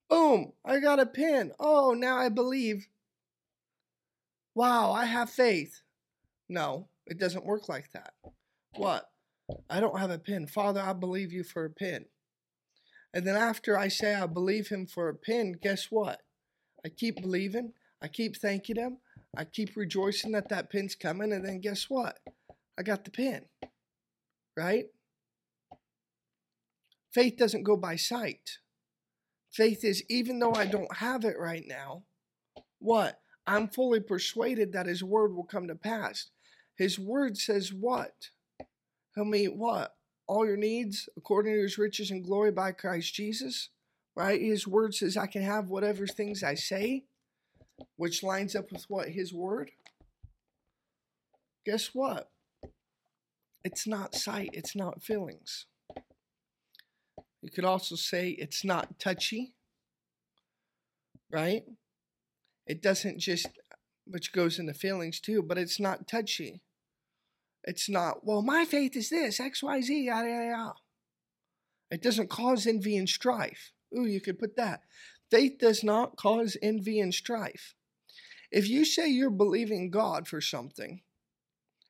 Boom! 0.09 0.53
I 0.63 0.79
got 0.79 1.01
a 1.01 1.05
pin. 1.05 1.51
Oh, 1.59 1.93
now 1.93 2.17
I 2.17 2.29
believe. 2.29 2.87
Wow, 4.55 4.93
I 4.93 5.03
have 5.03 5.29
faith. 5.29 5.81
No, 6.47 6.87
it 7.07 7.19
doesn't 7.19 7.45
work 7.45 7.69
like 7.69 7.91
that. 7.91 8.13
What? 8.75 9.05
I 9.69 9.79
don't 9.79 9.99
have 9.99 10.09
a 10.09 10.17
pin. 10.17 10.47
Father, 10.47 10.81
I 10.81 10.93
believe 10.93 11.31
you 11.31 11.43
for 11.43 11.65
a 11.65 11.69
pin. 11.69 12.05
And 13.13 13.25
then 13.25 13.35
after 13.35 13.77
I 13.77 13.87
say 13.87 14.13
I 14.15 14.25
believe 14.25 14.69
him 14.69 14.87
for 14.87 15.07
a 15.07 15.15
pin, 15.15 15.55
guess 15.61 15.87
what? 15.89 16.21
I 16.85 16.89
keep 16.89 17.21
believing. 17.21 17.73
I 18.01 18.07
keep 18.07 18.35
thanking 18.35 18.75
him. 18.75 18.97
I 19.37 19.45
keep 19.45 19.75
rejoicing 19.75 20.31
that 20.33 20.49
that 20.49 20.69
pin's 20.69 20.95
coming. 20.95 21.31
And 21.31 21.45
then 21.45 21.61
guess 21.61 21.89
what? 21.89 22.19
I 22.77 22.83
got 22.83 23.05
the 23.05 23.11
pin. 23.11 23.45
Right? 24.57 24.87
Faith 27.13 27.37
doesn't 27.37 27.63
go 27.63 27.77
by 27.77 27.95
sight. 27.95 28.57
Faith 29.51 29.85
is, 29.85 30.03
even 30.09 30.39
though 30.39 30.53
I 30.53 30.65
don't 30.65 30.97
have 30.97 31.23
it 31.23 31.39
right 31.39 31.63
now, 31.65 32.03
what? 32.79 33.21
I'm 33.47 33.69
fully 33.69 34.01
persuaded 34.01 34.73
that 34.73 34.87
his 34.87 35.03
word 35.03 35.33
will 35.33 35.45
come 35.45 35.67
to 35.69 35.75
pass. 35.75 36.29
His 36.77 36.99
word 36.99 37.37
says 37.37 37.73
what? 37.73 38.29
He'll 39.15 39.25
meet 39.25 39.55
what? 39.55 39.95
All 40.27 40.45
your 40.45 40.57
needs 40.57 41.07
according 41.15 41.53
to 41.53 41.61
his 41.61 41.77
riches 41.77 42.11
and 42.11 42.23
glory 42.23 42.51
by 42.51 42.71
Christ 42.71 43.13
Jesus. 43.13 43.69
Right? 44.15 44.41
His 44.41 44.67
word 44.67 44.95
says 44.95 45.17
I 45.17 45.27
can 45.27 45.41
have 45.41 45.69
whatever 45.69 46.07
things 46.07 46.41
I 46.41 46.55
say, 46.55 47.03
which 47.97 48.23
lines 48.23 48.55
up 48.55 48.71
with 48.71 48.85
what? 48.87 49.09
His 49.09 49.33
word. 49.33 49.71
Guess 51.65 51.89
what? 51.93 52.29
It's 53.63 53.87
not 53.87 54.13
sight, 54.13 54.51
it's 54.53 54.75
not 54.75 55.03
feelings. 55.03 55.65
You 57.41 57.49
could 57.49 57.65
also 57.65 57.95
say 57.95 58.29
it's 58.29 58.63
not 58.63 58.99
touchy, 58.99 59.53
right? 61.31 61.63
It 62.67 62.81
doesn't 62.81 63.19
just, 63.19 63.47
which 64.05 64.31
goes 64.31 64.59
into 64.59 64.73
feelings 64.73 65.19
too, 65.19 65.41
but 65.41 65.57
it's 65.57 65.79
not 65.79 66.07
touchy. 66.07 66.61
It's 67.65 67.89
not, 67.89 68.23
well, 68.23 68.43
my 68.43 68.63
faith 68.63 68.95
is 68.95 69.09
this, 69.09 69.39
X, 69.39 69.63
Y, 69.63 69.81
Z, 69.81 70.05
yada, 70.05 70.29
yada, 70.29 70.45
yada. 70.45 70.73
It 71.89 72.01
doesn't 72.01 72.29
cause 72.29 72.67
envy 72.67 72.95
and 72.95 73.09
strife. 73.09 73.71
Ooh, 73.97 74.05
you 74.05 74.21
could 74.21 74.37
put 74.37 74.55
that. 74.55 74.81
Faith 75.31 75.57
does 75.59 75.83
not 75.83 76.15
cause 76.15 76.55
envy 76.61 76.99
and 76.99 77.13
strife. 77.13 77.73
If 78.51 78.69
you 78.69 78.85
say 78.85 79.09
you're 79.09 79.31
believing 79.31 79.89
God 79.89 80.27
for 80.27 80.41
something 80.41 81.01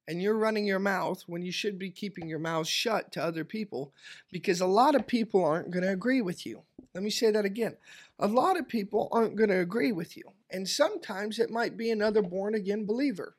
and 0.08 0.22
you're 0.22 0.38
running 0.38 0.66
your 0.66 0.80
mouth 0.80 1.24
when 1.28 1.42
you 1.42 1.52
should 1.52 1.78
be 1.78 1.90
keeping 1.90 2.30
your 2.30 2.40
mouth 2.40 2.68
shut 2.68 3.12
to 3.12 3.24
other 3.24 3.44
people, 3.44 3.94
because 4.32 4.62
a 4.62 4.66
lot 4.66 4.96
of 4.96 5.08
people 5.08 5.44
aren't 5.44 5.72
going 5.72 5.84
to 5.84 5.92
agree 5.92 6.22
with 6.22 6.46
you. 6.46 6.62
Let 6.94 7.04
me 7.04 7.10
say 7.10 7.32
that 7.32 7.44
again. 7.44 7.76
A 8.20 8.28
lot 8.28 8.58
of 8.58 8.70
people 8.70 9.10
aren't 9.12 9.36
going 9.36 9.50
to 9.50 9.60
agree 9.60 9.92
with 9.92 10.16
you. 10.16 10.24
And 10.50 10.68
sometimes 10.68 11.40
it 11.40 11.50
might 11.50 11.76
be 11.76 11.92
another 11.92 12.22
born 12.22 12.56
again 12.56 12.86
believer. 12.86 13.36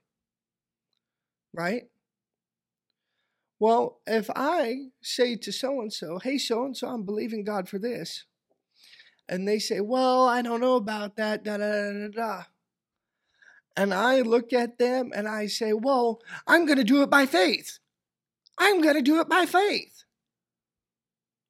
Right? 1.55 1.89
Well, 3.59 4.01
if 4.07 4.29
I 4.35 4.89
say 5.03 5.37
to 5.37 5.53
so 5.53 5.81
and 5.81 5.93
so, 5.93 6.19
hey, 6.19 6.37
so 6.39 6.65
and 6.65 6.77
so, 6.77 6.89
I'm 6.89 7.05
believing 7.05 7.43
God 7.45 7.69
for 7.69 7.79
this, 7.79 8.25
and 9.29 9.49
they 9.49 9.59
say, 9.59 9.81
well, 9.81 10.27
I 10.27 10.43
don't 10.43 10.61
know 10.61 10.77
about 10.77 11.17
that, 11.17 11.45
da 11.45 11.57
da 11.57 11.73
da 11.73 11.93
da 11.93 12.09
da. 12.09 12.43
And 13.77 13.93
I 13.93 14.23
look 14.23 14.53
at 14.55 14.79
them 14.79 15.11
and 15.15 15.29
I 15.29 15.49
say, 15.49 15.75
well, 15.75 16.23
I'm 16.47 16.65
going 16.65 16.79
to 16.79 16.85
do 16.85 17.03
it 17.03 17.11
by 17.11 17.27
faith. 17.27 17.79
I'm 18.57 18.81
going 18.81 18.95
to 18.95 19.03
do 19.03 19.21
it 19.21 19.29
by 19.29 19.45
faith. 19.45 20.05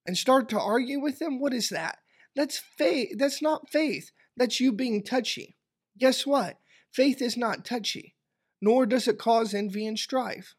And 0.05 0.19
start 0.19 0.49
to 0.49 0.61
argue 0.61 0.99
with 1.01 1.21
them. 1.21 1.38
What 1.38 1.55
is 1.55 1.69
that? 1.69 1.99
That's 2.35 2.59
faith. 2.59 3.12
That's 3.16 3.40
not 3.40 3.71
faith. 3.71 4.11
That's 4.37 4.59
you 4.59 4.73
being 4.73 5.05
touchy. 5.05 5.57
Guess 5.99 6.27
what? 6.27 6.59
Faith 6.92 7.23
is 7.23 7.37
not 7.37 7.64
touchy, 7.64 8.16
nor 8.61 8.87
does 8.87 9.07
it 9.07 9.19
cause 9.19 9.55
envy 9.55 9.87
and 9.87 9.99
strife. 9.99 10.56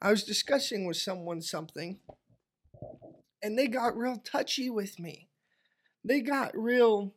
I 0.00 0.10
was 0.10 0.24
discussing 0.24 0.86
with 0.86 0.96
someone 0.96 1.40
something, 1.40 1.98
and 3.42 3.58
they 3.58 3.66
got 3.66 3.96
real 3.96 4.16
touchy 4.16 4.68
with 4.68 4.98
me. 4.98 5.28
They 6.04 6.20
got 6.20 6.56
real 6.56 7.14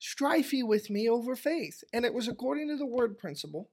strifey 0.00 0.66
with 0.66 0.90
me 0.90 1.08
over 1.08 1.36
faith. 1.36 1.82
And 1.92 2.04
it 2.04 2.14
was 2.14 2.28
according 2.28 2.68
to 2.68 2.76
the 2.76 2.86
word 2.86 3.18
principle. 3.18 3.70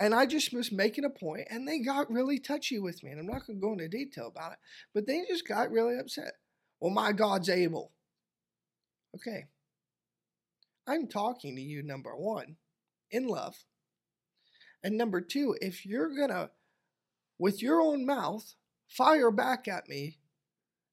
And 0.00 0.14
I 0.14 0.26
just 0.26 0.52
was 0.52 0.70
making 0.70 1.04
a 1.04 1.10
point, 1.10 1.48
and 1.50 1.66
they 1.66 1.80
got 1.80 2.10
really 2.10 2.38
touchy 2.38 2.78
with 2.78 3.02
me. 3.02 3.10
And 3.10 3.18
I'm 3.18 3.26
not 3.26 3.46
going 3.46 3.58
to 3.58 3.60
go 3.60 3.72
into 3.72 3.88
detail 3.88 4.28
about 4.28 4.52
it, 4.52 4.58
but 4.94 5.06
they 5.06 5.22
just 5.28 5.46
got 5.46 5.72
really 5.72 5.98
upset. 5.98 6.34
Well, 6.80 6.92
my 6.92 7.12
God's 7.12 7.48
able. 7.48 7.92
Okay. 9.16 9.46
I'm 10.86 11.08
talking 11.08 11.56
to 11.56 11.62
you, 11.62 11.82
number 11.82 12.14
one, 12.16 12.56
in 13.10 13.26
love. 13.26 13.56
And 14.84 14.96
number 14.96 15.20
two, 15.20 15.56
if 15.60 15.84
you're 15.84 16.14
going 16.14 16.30
to 16.30 16.50
with 17.38 17.62
your 17.62 17.80
own 17.80 18.04
mouth, 18.04 18.54
fire 18.88 19.30
back 19.30 19.68
at 19.68 19.88
me 19.88 20.18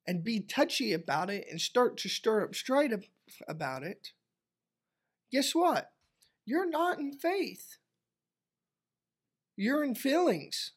and 0.07 0.23
be 0.23 0.39
touchy 0.39 0.93
about 0.93 1.29
it 1.29 1.45
and 1.49 1.59
start 1.59 1.97
to 1.97 2.09
stir 2.09 2.43
up 2.43 2.55
strife 2.55 3.09
about 3.47 3.83
it, 3.83 4.11
guess 5.31 5.55
what? 5.55 5.91
You're 6.45 6.69
not 6.69 6.99
in 6.99 7.13
faith. 7.13 7.77
You're 9.57 9.83
in 9.83 9.95
feelings. 9.95 10.73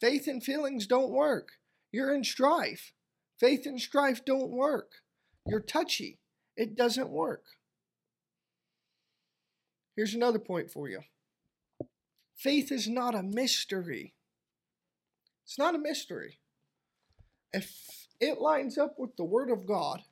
Faith 0.00 0.26
and 0.26 0.42
feelings 0.42 0.86
don't 0.86 1.10
work. 1.10 1.52
You're 1.92 2.14
in 2.14 2.24
strife. 2.24 2.92
Faith 3.38 3.66
and 3.66 3.80
strife 3.80 4.24
don't 4.24 4.50
work. 4.50 4.90
You're 5.46 5.60
touchy. 5.60 6.18
It 6.56 6.74
doesn't 6.74 7.10
work. 7.10 7.44
Here's 9.96 10.14
another 10.14 10.38
point 10.38 10.70
for 10.70 10.88
you 10.88 11.00
faith 12.36 12.72
is 12.72 12.88
not 12.88 13.14
a 13.14 13.22
mystery. 13.22 14.14
It's 15.44 15.58
not 15.58 15.74
a 15.74 15.78
mystery. 15.78 16.38
If 17.52 18.06
it 18.20 18.40
lines 18.40 18.78
up 18.78 18.94
with 18.98 19.16
the 19.16 19.24
Word 19.24 19.50
of 19.50 19.66
God, 19.66 20.02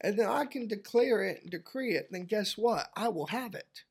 and 0.00 0.18
then 0.18 0.28
I 0.28 0.44
can 0.44 0.68
declare 0.68 1.22
it 1.24 1.40
and 1.42 1.50
decree 1.50 1.94
it, 1.94 2.08
then 2.10 2.24
guess 2.24 2.56
what? 2.56 2.88
I 2.94 3.08
will 3.08 3.28
have 3.28 3.54
it. 3.54 3.84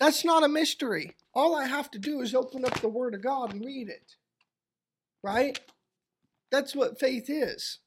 That's 0.00 0.24
not 0.24 0.44
a 0.44 0.48
mystery. 0.48 1.16
All 1.34 1.56
I 1.56 1.66
have 1.66 1.90
to 1.92 1.98
do 1.98 2.20
is 2.20 2.34
open 2.34 2.64
up 2.64 2.80
the 2.80 2.88
Word 2.88 3.14
of 3.14 3.22
God 3.22 3.52
and 3.52 3.64
read 3.64 3.88
it. 3.88 4.16
Right? 5.22 5.58
That's 6.50 6.74
what 6.74 7.00
faith 7.00 7.28
is. 7.28 7.78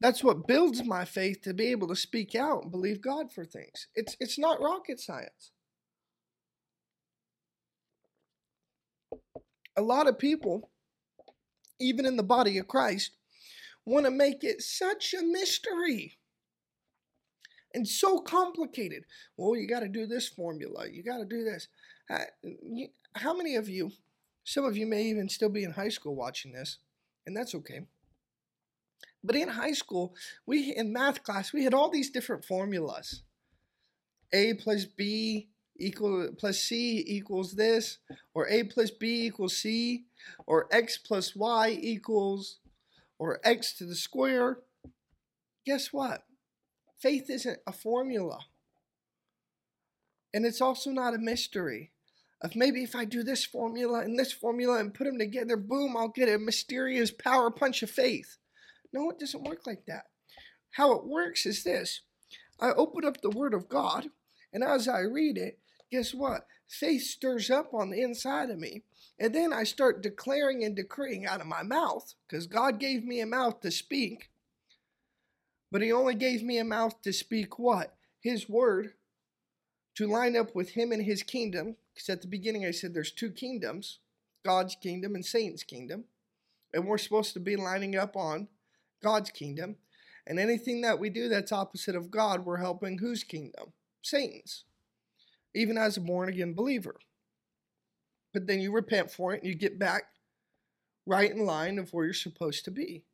That's 0.00 0.24
what 0.24 0.46
builds 0.46 0.84
my 0.84 1.04
faith 1.04 1.42
to 1.42 1.54
be 1.54 1.66
able 1.66 1.88
to 1.88 1.96
speak 1.96 2.34
out 2.34 2.62
and 2.62 2.70
believe 2.70 3.00
God 3.00 3.32
for 3.32 3.44
things. 3.44 3.88
It's, 3.94 4.16
it's 4.20 4.38
not 4.38 4.60
rocket 4.60 5.00
science. 5.00 5.52
A 9.76 9.82
lot 9.82 10.06
of 10.06 10.18
people 10.18 10.70
even 11.80 12.06
in 12.06 12.16
the 12.16 12.22
body 12.22 12.58
of 12.58 12.68
Christ, 12.68 13.12
want 13.84 14.06
to 14.06 14.10
make 14.10 14.44
it 14.44 14.62
such 14.62 15.14
a 15.14 15.22
mystery 15.22 16.18
and 17.74 17.86
so 17.86 18.18
complicated. 18.18 19.04
Well, 19.36 19.56
you 19.56 19.66
got 19.68 19.80
to 19.80 19.88
do 19.88 20.06
this 20.06 20.28
formula. 20.28 20.86
You 20.90 21.02
got 21.02 21.18
to 21.18 21.24
do 21.24 21.44
this. 21.44 21.68
How 23.16 23.34
many 23.34 23.56
of 23.56 23.68
you, 23.68 23.90
some 24.44 24.64
of 24.64 24.76
you 24.76 24.86
may 24.86 25.04
even 25.04 25.28
still 25.28 25.48
be 25.48 25.64
in 25.64 25.72
high 25.72 25.88
school 25.88 26.14
watching 26.14 26.52
this, 26.52 26.78
and 27.26 27.36
that's 27.36 27.54
okay. 27.54 27.80
But 29.22 29.36
in 29.36 29.48
high 29.48 29.72
school, 29.72 30.14
we 30.46 30.74
in 30.74 30.92
math 30.92 31.22
class, 31.22 31.52
we 31.52 31.64
had 31.64 31.74
all 31.74 31.90
these 31.90 32.10
different 32.10 32.44
formulas. 32.44 33.22
A 34.32 34.54
plus 34.54 34.84
B 34.84 35.48
equal 35.78 36.28
plus 36.38 36.60
C 36.60 37.04
equals 37.06 37.52
this, 37.52 37.98
or 38.34 38.48
A 38.48 38.64
plus 38.64 38.90
B 38.90 39.26
equals 39.26 39.56
C, 39.56 40.04
or 40.46 40.68
X 40.70 40.98
plus 40.98 41.34
Y 41.34 41.78
equals, 41.80 42.58
or 43.18 43.40
X 43.44 43.72
to 43.74 43.84
the 43.84 43.94
square. 43.94 44.58
Guess 45.66 45.92
what? 45.92 46.24
Faith 46.98 47.28
isn't 47.30 47.58
a 47.66 47.72
formula. 47.72 48.40
And 50.32 50.44
it's 50.44 50.60
also 50.60 50.90
not 50.90 51.14
a 51.14 51.18
mystery 51.18 51.92
of 52.40 52.56
maybe 52.56 52.82
if 52.82 52.94
I 52.94 53.04
do 53.04 53.22
this 53.22 53.44
formula 53.44 54.00
and 54.00 54.18
this 54.18 54.32
formula 54.32 54.78
and 54.78 54.92
put 54.92 55.04
them 55.04 55.18
together, 55.18 55.56
boom, 55.56 55.96
I'll 55.96 56.08
get 56.08 56.28
a 56.28 56.38
mysterious 56.38 57.10
power 57.10 57.50
punch 57.50 57.82
of 57.82 57.90
faith. 57.90 58.36
No, 58.92 59.10
it 59.10 59.18
doesn't 59.18 59.44
work 59.44 59.66
like 59.66 59.86
that. 59.86 60.04
How 60.72 60.92
it 60.92 61.06
works 61.06 61.46
is 61.46 61.64
this 61.64 62.00
I 62.60 62.70
open 62.70 63.04
up 63.04 63.20
the 63.20 63.30
Word 63.30 63.54
of 63.54 63.68
God, 63.68 64.08
and 64.52 64.62
as 64.62 64.88
I 64.88 65.00
read 65.00 65.38
it, 65.38 65.58
guess 65.90 66.14
what? 66.14 66.46
Faith 66.68 67.02
stirs 67.02 67.50
up 67.50 67.74
on 67.74 67.90
the 67.90 68.02
inside 68.02 68.50
of 68.50 68.58
me. 68.58 68.82
And 69.18 69.34
then 69.34 69.52
I 69.52 69.64
start 69.64 70.02
declaring 70.02 70.64
and 70.64 70.74
decreeing 70.74 71.26
out 71.26 71.40
of 71.40 71.46
my 71.46 71.62
mouth, 71.62 72.14
because 72.26 72.46
God 72.46 72.80
gave 72.80 73.04
me 73.04 73.20
a 73.20 73.26
mouth 73.26 73.60
to 73.60 73.70
speak. 73.70 74.30
But 75.70 75.82
He 75.82 75.92
only 75.92 76.14
gave 76.14 76.42
me 76.42 76.58
a 76.58 76.64
mouth 76.64 77.00
to 77.02 77.12
speak 77.12 77.58
what? 77.58 77.94
His 78.20 78.48
Word 78.48 78.94
to 79.94 80.06
line 80.06 80.36
up 80.36 80.54
with 80.54 80.70
him 80.70 80.92
and 80.92 81.02
his 81.02 81.22
kingdom. 81.22 81.76
Because 81.94 82.08
at 82.08 82.22
the 82.22 82.28
beginning 82.28 82.64
I 82.64 82.70
said 82.70 82.94
there's 82.94 83.12
two 83.12 83.30
kingdoms 83.30 83.98
God's 84.44 84.76
kingdom 84.76 85.14
and 85.14 85.24
Satan's 85.24 85.62
kingdom. 85.62 86.04
And 86.72 86.86
we're 86.86 86.98
supposed 86.98 87.32
to 87.34 87.40
be 87.40 87.56
lining 87.56 87.96
up 87.96 88.16
on 88.16 88.48
God's 89.02 89.30
kingdom. 89.30 89.76
And 90.26 90.38
anything 90.38 90.80
that 90.82 90.98
we 90.98 91.08
do 91.08 91.28
that's 91.28 91.52
opposite 91.52 91.94
of 91.94 92.10
God, 92.10 92.44
we're 92.44 92.58
helping 92.58 92.98
whose 92.98 93.24
kingdom? 93.24 93.72
Satan's. 94.02 94.64
Even 95.54 95.78
as 95.78 95.96
a 95.96 96.00
born 96.00 96.28
again 96.28 96.54
believer. 96.54 96.96
But 98.32 98.46
then 98.46 98.60
you 98.60 98.72
repent 98.72 99.10
for 99.10 99.32
it 99.32 99.42
and 99.42 99.48
you 99.48 99.56
get 99.56 99.78
back 99.78 100.04
right 101.06 101.30
in 101.30 101.46
line 101.46 101.78
of 101.78 101.92
where 101.92 102.04
you're 102.04 102.14
supposed 102.14 102.64
to 102.64 102.70
be. 102.70 103.04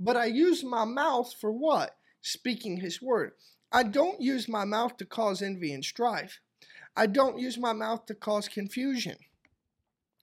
But 0.00 0.16
I 0.16 0.26
use 0.26 0.64
my 0.64 0.84
mouth 0.84 1.34
for 1.40 1.52
what? 1.52 1.96
Speaking 2.22 2.78
his 2.78 3.02
word. 3.02 3.32
I 3.70 3.82
don't 3.82 4.20
use 4.20 4.48
my 4.48 4.64
mouth 4.64 4.96
to 4.98 5.04
cause 5.04 5.42
envy 5.42 5.72
and 5.72 5.84
strife. 5.84 6.40
I 6.96 7.06
don't 7.06 7.38
use 7.38 7.58
my 7.58 7.72
mouth 7.72 8.06
to 8.06 8.14
cause 8.14 8.48
confusion, 8.48 9.16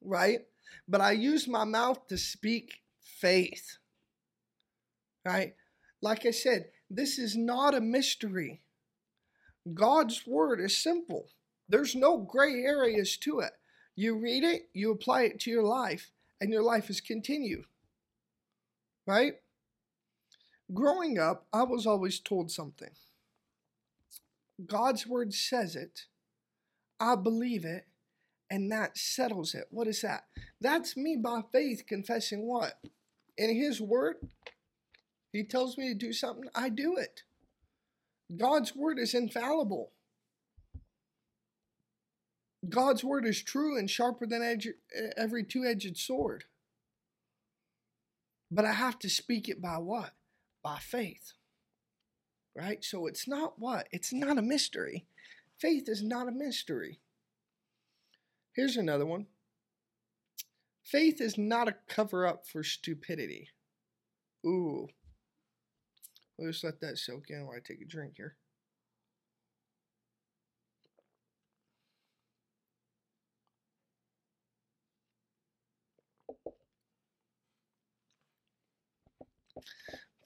right? 0.01 0.39
But 0.87 1.01
I 1.01 1.11
use 1.11 1.47
my 1.47 1.65
mouth 1.65 2.07
to 2.07 2.17
speak 2.17 2.81
faith, 3.03 3.77
right? 5.25 5.53
Like 6.01 6.25
I 6.25 6.31
said, 6.31 6.67
this 6.89 7.19
is 7.19 7.35
not 7.35 7.75
a 7.75 7.81
mystery. 7.81 8.61
God's 9.73 10.25
word 10.25 10.59
is 10.61 10.81
simple, 10.81 11.27
there's 11.71 11.95
no 11.95 12.17
gray 12.17 12.61
areas 12.63 13.17
to 13.17 13.39
it. 13.39 13.53
You 13.95 14.15
read 14.15 14.43
it, 14.43 14.69
you 14.73 14.91
apply 14.91 15.23
it 15.23 15.39
to 15.41 15.49
your 15.49 15.63
life, 15.63 16.11
and 16.39 16.51
your 16.51 16.63
life 16.63 16.89
is 16.89 17.01
continued, 17.01 17.65
right? 19.07 19.35
Growing 20.73 21.17
up, 21.17 21.45
I 21.51 21.63
was 21.63 21.85
always 21.85 22.19
told 22.19 22.51
something. 22.51 22.91
God's 24.65 25.07
word 25.07 25.33
says 25.33 25.75
it. 25.75 26.05
I 26.99 27.15
believe 27.15 27.65
it. 27.65 27.87
And 28.49 28.71
that 28.71 28.97
settles 28.97 29.55
it. 29.55 29.67
What 29.69 29.87
is 29.87 30.01
that? 30.01 30.25
That's 30.59 30.97
me 30.97 31.15
by 31.15 31.41
faith 31.51 31.85
confessing 31.87 32.45
what? 32.45 32.79
In 33.37 33.55
His 33.55 33.79
word, 33.81 34.17
He 35.31 35.43
tells 35.43 35.77
me 35.77 35.89
to 35.89 35.95
do 35.95 36.11
something, 36.11 36.49
I 36.53 36.69
do 36.69 36.97
it. 36.97 37.23
God's 38.37 38.75
word 38.75 38.99
is 38.99 39.13
infallible. 39.13 39.91
God's 42.69 43.03
word 43.03 43.25
is 43.25 43.41
true 43.41 43.77
and 43.77 43.89
sharper 43.89 44.25
than 44.25 44.61
every 45.17 45.43
two 45.43 45.65
edged 45.65 45.97
sword. 45.97 46.45
But 48.49 48.65
I 48.65 48.73
have 48.73 48.99
to 48.99 49.09
speak 49.09 49.49
it 49.49 49.61
by 49.61 49.77
what? 49.77 50.11
By 50.63 50.77
faith 50.77 51.33
right? 52.55 52.83
So 52.83 53.07
it's 53.07 53.27
not 53.27 53.53
what? 53.57 53.87
It's 53.91 54.13
not 54.13 54.37
a 54.37 54.41
mystery. 54.41 55.05
Faith 55.59 55.87
is 55.87 56.03
not 56.03 56.27
a 56.27 56.31
mystery. 56.31 56.99
Here's 58.53 58.77
another 58.77 59.05
one 59.05 59.27
faith 60.83 61.21
is 61.21 61.37
not 61.37 61.67
a 61.67 61.75
cover 61.87 62.25
up 62.25 62.45
for 62.45 62.63
stupidity. 62.63 63.49
Ooh. 64.45 64.87
We'll 66.37 66.51
just 66.51 66.63
let 66.63 66.81
that 66.81 66.97
soak 66.97 67.29
in 67.29 67.45
while 67.45 67.55
I 67.55 67.59
take 67.59 67.81
a 67.81 67.85
drink 67.85 68.13
here. 68.17 68.35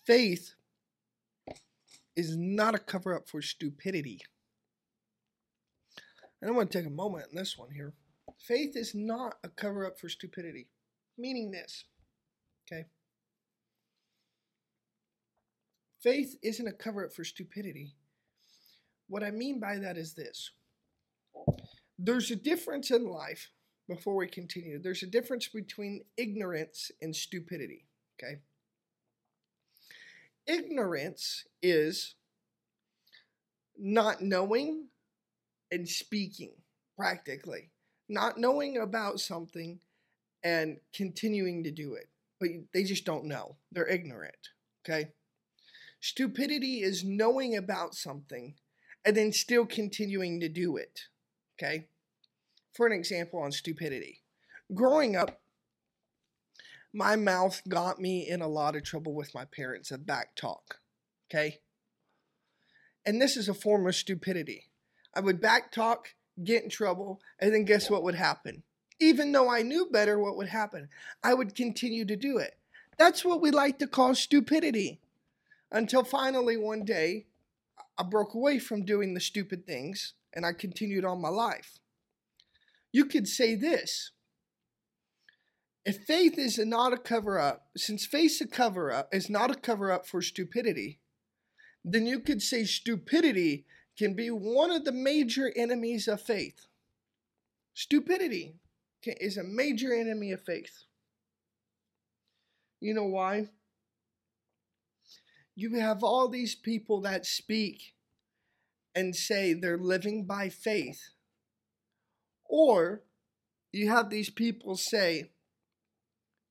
Faith 0.05 0.53
is 2.15 2.35
not 2.37 2.75
a 2.75 2.79
cover 2.79 3.15
up 3.15 3.27
for 3.27 3.41
stupidity. 3.41 4.21
And 6.41 6.49
I 6.49 6.53
want 6.53 6.71
to 6.71 6.77
take 6.77 6.87
a 6.87 6.91
moment 6.91 7.27
in 7.31 7.37
this 7.37 7.57
one 7.57 7.71
here. 7.71 7.93
Faith 8.39 8.75
is 8.75 8.93
not 8.93 9.35
a 9.43 9.49
cover 9.49 9.85
up 9.85 9.99
for 9.99 10.09
stupidity, 10.09 10.67
meaning 11.17 11.51
this, 11.51 11.85
okay? 12.65 12.85
Faith 16.01 16.35
isn't 16.43 16.67
a 16.67 16.73
cover 16.73 17.05
up 17.05 17.13
for 17.13 17.23
stupidity. 17.23 17.95
What 19.07 19.23
I 19.23 19.31
mean 19.31 19.59
by 19.59 19.77
that 19.77 19.97
is 19.97 20.13
this 20.13 20.51
there's 21.97 22.29
a 22.31 22.35
difference 22.35 22.91
in 22.91 23.07
life, 23.07 23.49
before 23.87 24.15
we 24.15 24.27
continue, 24.27 24.79
there's 24.79 25.03
a 25.03 25.07
difference 25.07 25.47
between 25.47 26.03
ignorance 26.17 26.91
and 27.01 27.15
stupidity, 27.15 27.85
okay? 28.19 28.39
Ignorance 30.47 31.45
is 31.61 32.15
not 33.77 34.21
knowing 34.21 34.87
and 35.71 35.87
speaking, 35.87 36.53
practically. 36.97 37.71
Not 38.07 38.37
knowing 38.37 38.77
about 38.77 39.19
something 39.19 39.79
and 40.43 40.77
continuing 40.93 41.63
to 41.63 41.71
do 41.71 41.95
it. 41.95 42.07
But 42.39 42.49
they 42.73 42.83
just 42.83 43.05
don't 43.05 43.25
know. 43.25 43.55
They're 43.71 43.87
ignorant. 43.87 44.35
Okay? 44.87 45.09
Stupidity 45.99 46.81
is 46.81 47.03
knowing 47.03 47.55
about 47.57 47.95
something 47.95 48.53
and 49.03 49.17
then 49.17 49.31
still 49.31 49.65
continuing 49.65 50.39
to 50.41 50.49
do 50.49 50.77
it. 50.77 51.01
Okay? 51.57 51.87
For 52.73 52.85
an 52.85 52.93
example 52.93 53.39
on 53.39 53.51
stupidity. 53.51 54.21
Growing 54.73 55.15
up, 55.15 55.41
my 56.95 57.17
mouth 57.17 57.61
got 57.67 57.99
me 57.99 58.25
in 58.25 58.41
a 58.41 58.47
lot 58.47 58.75
of 58.75 58.83
trouble 58.83 59.13
with 59.13 59.35
my 59.35 59.43
parents 59.43 59.91
of 59.91 60.07
back 60.07 60.33
talk. 60.33 60.79
Okay? 61.29 61.59
And 63.05 63.21
this 63.21 63.35
is 63.35 63.49
a 63.49 63.53
form 63.53 63.85
of 63.85 63.95
stupidity. 63.95 64.69
I 65.13 65.19
would 65.19 65.41
back 65.41 65.73
talk, 65.73 66.15
get 66.41 66.63
in 66.63 66.69
trouble, 66.69 67.19
and 67.37 67.53
then 67.53 67.65
guess 67.65 67.89
what 67.89 68.03
would 68.03 68.15
happen? 68.15 68.63
Even 69.01 69.33
though 69.33 69.49
I 69.49 69.61
knew 69.61 69.89
better 69.91 70.17
what 70.17 70.37
would 70.37 70.47
happen, 70.47 70.87
I 71.21 71.33
would 71.33 71.53
continue 71.53 72.05
to 72.05 72.15
do 72.15 72.37
it. 72.37 72.57
That's 72.97 73.25
what 73.25 73.41
we 73.41 73.51
like 73.51 73.77
to 73.79 73.87
call 73.87 74.15
stupidity. 74.15 75.01
Until 75.69 76.05
finally 76.05 76.55
one 76.55 76.85
day, 76.85 77.25
I 77.97 78.03
broke 78.03 78.33
away 78.33 78.57
from 78.57 78.85
doing 78.85 79.13
the 79.13 79.19
stupid 79.19 79.67
things 79.67 80.13
and 80.33 80.45
I 80.45 80.53
continued 80.53 81.03
on 81.03 81.21
my 81.21 81.29
life. 81.29 81.79
You 82.93 83.03
could 83.03 83.27
say 83.27 83.55
this 83.55 84.11
if 85.85 86.03
faith 86.05 86.39
is 86.39 86.57
not 86.57 86.93
a 86.93 86.97
cover 86.97 87.39
up, 87.39 87.67
since 87.77 88.07
faith 88.07 88.41
a 88.41 88.47
cover 88.47 88.91
up 88.91 89.13
is 89.13 89.29
not 89.29 89.51
a 89.51 89.55
cover 89.55 89.91
up 89.91 90.07
for 90.07 90.21
stupidity, 90.21 90.99
then 91.83 92.07
you 92.07 92.19
could 92.19 92.41
say 92.41 92.63
stupidity 92.63 93.65
can 93.97 94.15
be 94.15 94.29
one 94.29 94.71
of 94.71 94.83
the 94.83 94.91
major 94.91 95.53
enemies 95.55 96.07
of 96.07 96.19
faith. 96.19 96.65
Stupidity 97.75 98.55
is 99.03 99.37
a 99.37 99.43
major 99.43 99.93
enemy 99.93 100.31
of 100.31 100.41
faith. 100.41 100.85
You 102.81 102.95
know 102.95 103.05
why? 103.05 103.49
You 105.55 105.79
have 105.79 106.03
all 106.03 106.27
these 106.27 106.55
people 106.55 107.01
that 107.01 107.25
speak 107.25 107.93
and 108.95 109.15
say 109.15 109.53
they're 109.53 109.77
living 109.77 110.25
by 110.25 110.49
faith. 110.49 111.09
Or 112.49 113.03
you 113.71 113.89
have 113.89 114.09
these 114.09 114.29
people 114.29 114.75
say, 114.75 115.31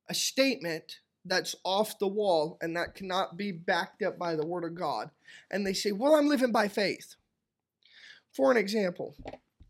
a 0.09 0.15
statement 0.15 1.01
that's 1.25 1.57
off 1.65 1.99
the 1.99 2.09
wall 2.09 2.59
and 2.61 2.77
that 2.77 2.95
cannot 2.95 3.37
be 3.37 3.53
backed 3.53 4.03
up 4.03 4.19
by 4.19 4.37
the 4.37 4.47
Word 4.47 4.65
of 4.65 4.75
God, 4.75 5.11
and 5.51 5.67
they 5.67 5.73
say, 5.75 5.93
Well, 5.93 6.15
I'm 6.15 6.29
living 6.29 6.53
by 6.53 6.69
faith. 6.69 7.17
For 8.33 8.51
an 8.51 8.57
example, 8.59 9.17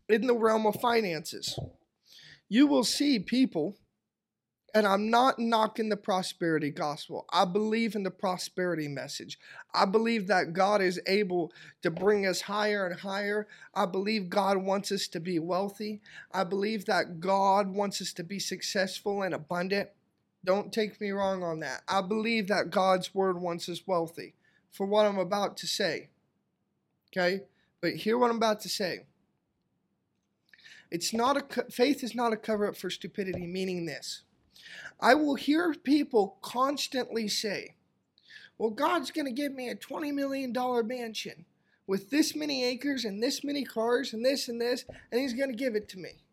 in 0.09 0.27
the 0.27 0.35
realm 0.35 0.65
of 0.67 0.79
finances, 0.81 1.57
you 2.49 2.67
will 2.67 2.83
see 2.83 3.19
people 3.19 3.77
And 4.73 4.85
I'm 4.87 5.09
not 5.09 5.39
knocking 5.39 5.89
the 5.89 5.97
prosperity 5.97 6.71
gospel. 6.71 7.25
I 7.31 7.45
believe 7.45 7.95
in 7.95 8.03
the 8.03 8.11
prosperity 8.11 8.89
message. 8.89 9.39
I 9.73 9.85
believe 9.85 10.27
that 10.27 10.53
God 10.53 10.81
is 10.81 10.99
able 11.07 11.53
to 11.83 11.91
bring 11.91 12.25
us 12.25 12.41
higher 12.41 12.85
and 12.87 12.99
higher. 12.99 13.47
I 13.73 13.85
believe 13.85 14.29
God 14.29 14.57
wants 14.57 14.91
us 14.91 15.07
to 15.09 15.21
be 15.21 15.39
wealthy. 15.39 16.01
I 16.33 16.43
believe 16.43 16.85
that 16.85 17.21
God 17.21 17.69
wants 17.69 18.01
us 18.01 18.13
to 18.13 18.23
be 18.23 18.39
successful 18.39 19.23
and 19.23 19.33
abundant. 19.33 19.89
Don't 20.45 20.71
take 20.71 21.01
me 21.01 21.09
wrong 21.09 21.43
on 21.43 21.59
that. 21.61 21.81
I 21.87 22.01
believe 22.01 22.47
that 22.47 22.69
God's 22.69 23.13
word 23.13 23.41
wants 23.41 23.67
us 23.67 23.81
wealthy 23.85 24.35
for 24.71 24.85
what 24.85 25.05
I'm 25.05 25.17
about 25.17 25.57
to 25.57 25.67
say. 25.67 26.09
Okay? 27.11 27.41
But 27.81 27.95
hear 27.95 28.17
what 28.17 28.29
I'm 28.29 28.37
about 28.37 28.61
to 28.61 28.69
say. 28.69 29.05
It's 30.91 31.13
not 31.13 31.37
a 31.37 31.71
faith 31.71 32.03
is 32.03 32.13
not 32.13 32.31
a 32.31 32.37
cover 32.37 32.67
up 32.67 32.77
for 32.77 32.89
stupidity, 32.89 33.47
meaning 33.47 33.85
this. 33.85 34.21
I 34.99 35.15
will 35.15 35.35
hear 35.35 35.73
people 35.73 36.37
constantly 36.41 37.27
say, 37.27 37.75
Well, 38.57 38.69
God's 38.69 39.11
going 39.11 39.25
to 39.25 39.31
give 39.31 39.51
me 39.51 39.69
a 39.69 39.75
$20 39.75 40.13
million 40.13 40.53
mansion 40.87 41.45
with 41.87 42.11
this 42.11 42.35
many 42.35 42.63
acres 42.63 43.03
and 43.03 43.21
this 43.21 43.43
many 43.43 43.63
cars 43.63 44.13
and 44.13 44.23
this 44.23 44.47
and 44.47 44.61
this, 44.61 44.85
and 45.11 45.19
He's 45.19 45.33
going 45.33 45.49
to 45.49 45.55
give 45.55 45.75
it 45.75 45.89
to 45.89 45.99
me. 45.99 46.23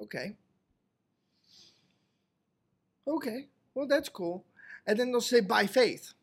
Okay. 0.00 0.36
Okay. 3.06 3.48
Well, 3.74 3.86
that's 3.86 4.08
cool. 4.08 4.44
And 4.86 4.98
then 4.98 5.12
they'll 5.12 5.20
say, 5.20 5.40
By 5.40 5.66
faith. 5.66 6.14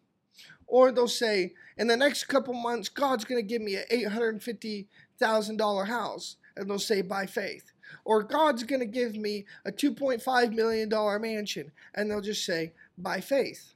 Or 0.67 0.91
they'll 0.91 1.07
say, 1.07 1.53
In 1.77 1.87
the 1.87 1.97
next 1.97 2.25
couple 2.25 2.53
months, 2.53 2.89
God's 2.89 3.25
going 3.25 3.41
to 3.41 3.47
give 3.47 3.61
me 3.61 3.75
an 3.75 3.83
$850,000 3.91 5.87
house. 5.87 6.37
And 6.55 6.69
they'll 6.69 6.79
say, 6.79 7.01
By 7.01 7.25
faith 7.25 7.71
or 8.05 8.23
God's 8.23 8.63
going 8.63 8.79
to 8.79 8.85
give 8.85 9.15
me 9.15 9.45
a 9.65 9.71
$2.5 9.71 10.53
million 10.53 10.89
mansion. 11.21 11.71
And 11.93 12.09
they'll 12.09 12.21
just 12.21 12.45
say, 12.45 12.73
by 12.97 13.21
faith. 13.21 13.73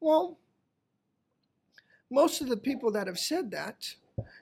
Well, 0.00 0.38
most 2.10 2.40
of 2.40 2.48
the 2.48 2.56
people 2.56 2.92
that 2.92 3.06
have 3.06 3.18
said 3.18 3.50
that, 3.52 3.94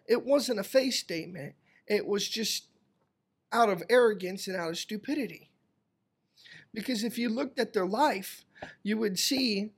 it 0.06 0.24
wasn't 0.24 0.60
a 0.60 0.64
faith 0.64 0.94
statement. 0.94 1.54
It 1.86 2.06
was 2.06 2.28
just 2.28 2.66
out 3.52 3.68
of 3.68 3.82
arrogance 3.88 4.46
and 4.46 4.56
out 4.56 4.70
of 4.70 4.78
stupidity. 4.78 5.50
Because 6.74 7.04
if 7.04 7.16
you 7.16 7.28
looked 7.28 7.60
at 7.60 7.72
their 7.72 7.86
life, 7.86 8.44
you 8.82 8.98
would 8.98 9.18
see 9.18 9.70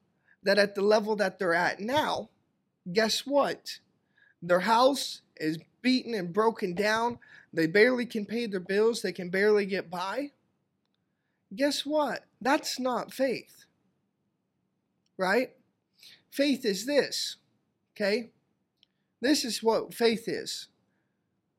that 0.42 0.58
at 0.58 0.74
the 0.74 0.82
level 0.82 1.14
that 1.16 1.38
they're 1.38 1.54
at 1.54 1.78
now, 1.78 2.30
guess 2.90 3.26
what? 3.26 3.78
Their 4.42 4.60
house 4.60 5.20
is 5.36 5.58
beaten 5.82 6.14
and 6.14 6.32
broken 6.32 6.74
down. 6.74 7.18
They 7.52 7.66
barely 7.66 8.06
can 8.06 8.24
pay 8.24 8.46
their 8.46 8.60
bills, 8.60 9.02
they 9.02 9.12
can 9.12 9.28
barely 9.28 9.66
get 9.66 9.90
by. 9.90 10.32
Guess 11.54 11.84
what? 11.84 12.24
That's 12.40 12.80
not 12.80 13.12
faith. 13.12 13.66
Right? 15.18 15.50
Faith 16.30 16.64
is 16.64 16.86
this. 16.86 17.36
Okay? 17.94 18.30
This 19.20 19.44
is 19.44 19.62
what 19.62 19.94
faith 19.94 20.28
is. 20.28 20.68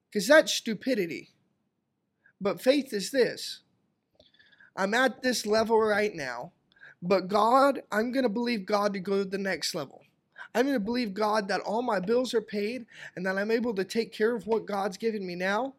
Because 0.09 0.27
that's 0.27 0.53
stupidity. 0.53 1.29
But 2.39 2.61
faith 2.61 2.93
is 2.93 3.11
this. 3.11 3.61
I'm 4.77 4.93
at 4.93 5.23
this 5.23 5.45
level 5.47 5.79
right 5.79 6.13
now, 6.13 6.51
but 7.01 7.27
God, 7.27 7.81
I'm 7.91 8.11
going 8.11 8.23
to 8.23 8.29
believe 8.29 8.65
God 8.65 8.93
to 8.93 8.99
go 8.99 9.23
to 9.23 9.29
the 9.29 9.37
next 9.37 9.73
level. 9.73 10.03
I'm 10.53 10.65
going 10.65 10.75
to 10.75 10.79
believe 10.79 11.15
God 11.15 11.47
that 11.47 11.61
all 11.61 11.81
my 11.81 11.99
bills 11.99 12.33
are 12.33 12.41
paid 12.41 12.85
and 13.15 13.25
that 13.25 13.37
I'm 13.37 13.51
able 13.51 13.73
to 13.73 13.83
take 13.83 14.13
care 14.13 14.35
of 14.35 14.45
what 14.45 14.67
God's 14.67 14.97
given 14.97 15.25
me 15.25 15.35
now. 15.35 15.73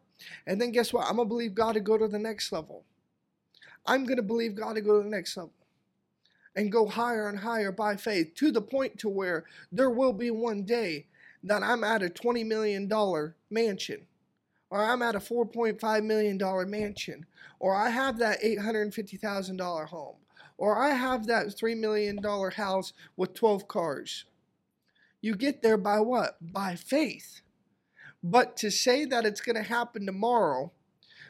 And 0.45 0.59
then 0.59 0.71
guess 0.71 0.91
what? 0.91 1.07
I'm 1.07 1.15
going 1.15 1.27
to 1.27 1.29
believe 1.29 1.55
God 1.55 1.73
to 1.73 1.79
go 1.79 1.97
to 1.97 2.07
the 2.07 2.19
next 2.19 2.51
level. 2.51 2.83
I'm 3.85 4.05
going 4.05 4.17
to 4.17 4.23
believe 4.23 4.55
God 4.55 4.73
to 4.73 4.81
go 4.81 4.97
to 4.97 5.03
the 5.03 5.09
next 5.09 5.37
level 5.37 5.53
and 6.55 6.71
go 6.71 6.85
higher 6.85 7.29
and 7.29 7.39
higher 7.39 7.71
by 7.71 7.95
faith 7.95 8.33
to 8.35 8.51
the 8.51 8.61
point 8.61 8.99
to 8.99 9.09
where 9.09 9.45
there 9.71 9.89
will 9.89 10.13
be 10.13 10.29
one 10.29 10.63
day 10.63 11.07
that 11.43 11.63
I'm 11.63 11.85
at 11.85 12.03
a 12.03 12.09
$20 12.09 12.45
million 12.45 12.91
mansion 13.49 14.05
or 14.69 14.83
I'm 14.83 15.01
at 15.01 15.15
a 15.15 15.19
$4.5 15.19 16.03
million 16.03 16.69
mansion 16.69 17.25
or 17.59 17.75
I 17.75 17.89
have 17.89 18.19
that 18.19 18.41
$850,000 18.41 19.87
home 19.87 20.15
or 20.57 20.81
I 20.81 20.93
have 20.93 21.27
that 21.27 21.47
$3 21.47 21.77
million 21.77 22.21
house 22.51 22.93
with 23.15 23.33
12 23.33 23.67
cars. 23.67 24.25
You 25.21 25.35
get 25.35 25.61
there 25.61 25.77
by 25.77 25.99
what? 25.99 26.37
By 26.41 26.75
faith. 26.75 27.41
But 28.23 28.57
to 28.57 28.69
say 28.69 29.05
that 29.05 29.25
it's 29.25 29.41
going 29.41 29.55
to 29.55 29.63
happen 29.63 30.05
tomorrow 30.05 30.71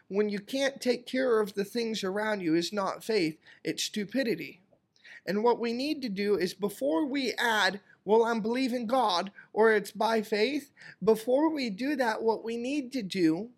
when 0.10 0.30
you 0.30 0.40
can't 0.40 0.82
take 0.82 1.06
care 1.06 1.40
of 1.40 1.54
the 1.54 1.64
things 1.64 2.04
around 2.04 2.42
you 2.42 2.56
is 2.56 2.74
not 2.74 3.04
faith, 3.04 3.38
it's 3.64 3.84
stupidity. 3.84 4.62
And 5.26 5.44
what 5.44 5.60
we 5.60 5.72
need 5.72 6.02
to 6.02 6.10
do 6.10 6.36
is 6.36 6.56
before 6.56 7.06
we 7.06 7.34
add, 7.34 7.80
well, 8.10 8.26
I'm 8.26 8.42
believing 8.42 8.88
God 8.88 9.32
or 9.54 9.72
it's 9.72 9.92
by 9.92 10.24
faith, 10.24 10.72
before 11.04 11.54
we 11.54 11.70
do 11.70 11.96
that, 11.98 12.24
what 12.24 12.44
we 12.44 12.58
need 12.58 12.92
to 12.94 13.04
do 13.04 13.50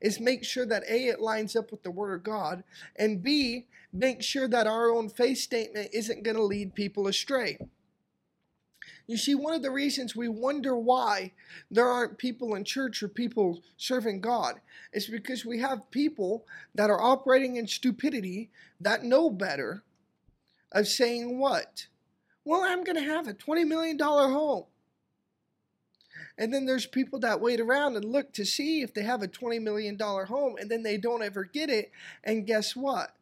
is 0.00 0.18
make 0.18 0.42
sure 0.42 0.66
that 0.66 0.82
A, 0.88 1.06
it 1.06 1.20
lines 1.20 1.54
up 1.54 1.70
with 1.70 1.84
the 1.84 1.90
Word 1.92 2.12
of 2.12 2.24
God, 2.24 2.64
and 2.96 3.22
B, 3.22 3.68
make 3.92 4.20
sure 4.20 4.48
that 4.48 4.66
our 4.66 4.90
own 4.90 5.08
faith 5.08 5.38
statement 5.38 5.90
isn't 5.92 6.24
going 6.24 6.34
to 6.34 6.42
lead 6.42 6.74
people 6.74 7.06
astray. 7.06 7.58
You 9.06 9.16
see, 9.16 9.36
one 9.36 9.54
of 9.54 9.62
the 9.62 9.70
reasons 9.70 10.16
we 10.16 10.26
wonder 10.26 10.76
why 10.76 11.30
there 11.70 11.86
aren't 11.86 12.18
people 12.18 12.56
in 12.56 12.64
church 12.64 13.04
or 13.04 13.08
people 13.08 13.62
serving 13.76 14.20
God 14.20 14.60
is 14.92 15.06
because 15.06 15.44
we 15.44 15.60
have 15.60 15.92
people 15.92 16.44
that 16.74 16.90
are 16.90 17.00
operating 17.00 17.54
in 17.54 17.68
stupidity 17.68 18.50
that 18.80 19.04
know 19.04 19.30
better 19.30 19.84
of 20.72 20.88
saying 20.88 21.38
what? 21.38 21.86
Well, 22.44 22.62
I'm 22.62 22.84
going 22.84 22.96
to 22.96 23.02
have 23.02 23.28
a 23.28 23.34
$20 23.34 23.66
million 23.66 23.98
home. 23.98 24.64
And 26.38 26.52
then 26.52 26.66
there's 26.66 26.86
people 26.86 27.20
that 27.20 27.40
wait 27.40 27.60
around 27.60 27.96
and 27.96 28.04
look 28.04 28.32
to 28.32 28.44
see 28.44 28.82
if 28.82 28.94
they 28.94 29.02
have 29.02 29.22
a 29.22 29.28
$20 29.28 29.62
million 29.62 29.98
home 29.98 30.56
and 30.58 30.70
then 30.70 30.82
they 30.82 30.96
don't 30.96 31.22
ever 31.22 31.44
get 31.44 31.70
it. 31.70 31.92
And 32.24 32.46
guess 32.46 32.74
what? 32.74 33.14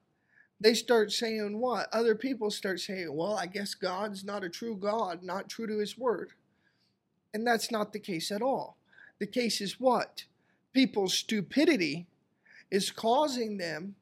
they 0.60 0.74
start 0.74 1.10
saying 1.10 1.58
what? 1.58 1.88
Other 1.92 2.14
people 2.14 2.50
start 2.50 2.80
saying, 2.80 3.14
well, 3.14 3.34
I 3.34 3.46
guess 3.46 3.74
God's 3.74 4.24
not 4.24 4.44
a 4.44 4.50
true 4.50 4.76
God, 4.76 5.22
not 5.22 5.48
true 5.48 5.66
to 5.66 5.78
his 5.78 5.96
word. 5.96 6.32
And 7.32 7.46
that's 7.46 7.70
not 7.70 7.92
the 7.92 7.98
case 7.98 8.30
at 8.30 8.42
all. 8.42 8.76
The 9.18 9.26
case 9.26 9.60
is 9.60 9.80
what? 9.80 10.24
People's 10.72 11.14
stupidity 11.14 12.06
is 12.70 12.90
causing 12.90 13.56
them 13.56 13.94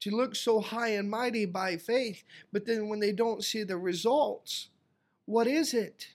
to 0.00 0.10
look 0.10 0.36
so 0.36 0.60
high 0.60 0.90
and 0.90 1.10
mighty 1.10 1.46
by 1.46 1.76
faith, 1.76 2.22
but 2.52 2.66
then 2.66 2.88
when 2.88 3.00
they 3.00 3.12
don't 3.12 3.44
see 3.44 3.62
the 3.62 3.76
results, 3.76 4.68
what 5.24 5.46
is 5.46 5.74
it? 5.74 6.08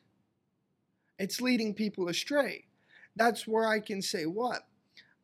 It's 1.19 1.41
leading 1.41 1.73
people 1.73 2.07
astray. 2.07 2.65
That's 3.15 3.47
where 3.47 3.67
I 3.67 3.79
can 3.79 4.01
say 4.01 4.25
what? 4.25 4.67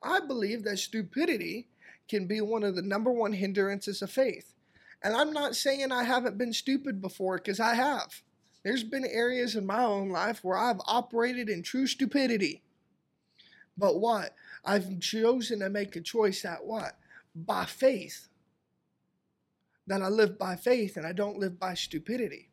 I 0.04 0.20
believe 0.20 0.64
that 0.64 0.80
stupidity 0.80 1.68
can 2.08 2.28
be 2.28 2.42
one 2.42 2.64
of 2.64 2.76
the 2.76 2.82
number 2.82 3.12
one 3.12 3.34
hindrances 3.34 4.02
of 4.02 4.12
faith. 4.12 4.54
And 5.04 5.16
I'm 5.16 5.32
not 5.32 5.56
saying 5.56 5.92
I 5.92 6.04
haven't 6.04 6.38
been 6.38 6.54
stupid 6.54 7.02
before, 7.02 7.38
because 7.38 7.60
I 7.60 7.76
have. 7.76 8.22
There's 8.64 8.84
been 8.84 9.06
areas 9.06 9.56
in 9.56 9.66
my 9.66 9.84
own 9.84 10.10
life 10.10 10.44
where 10.44 10.58
I've 10.58 10.82
operated 10.86 11.50
in 11.50 11.64
true 11.64 11.88
stupidity. 11.88 12.64
But 13.78 14.00
what? 14.00 14.34
I've 14.66 15.00
chosen 15.00 15.60
to 15.60 15.70
make 15.70 15.96
a 15.96 16.02
choice 16.02 16.42
that 16.42 16.66
what? 16.66 16.98
By 17.36 17.66
faith. 17.66 18.28
That 19.88 20.02
I 20.02 20.10
live 20.10 20.38
by 20.38 20.56
faith 20.56 20.98
and 20.98 21.08
I 21.08 21.14
don't 21.14 21.40
live 21.40 21.60
by 21.60 21.74
stupidity. 21.74 22.50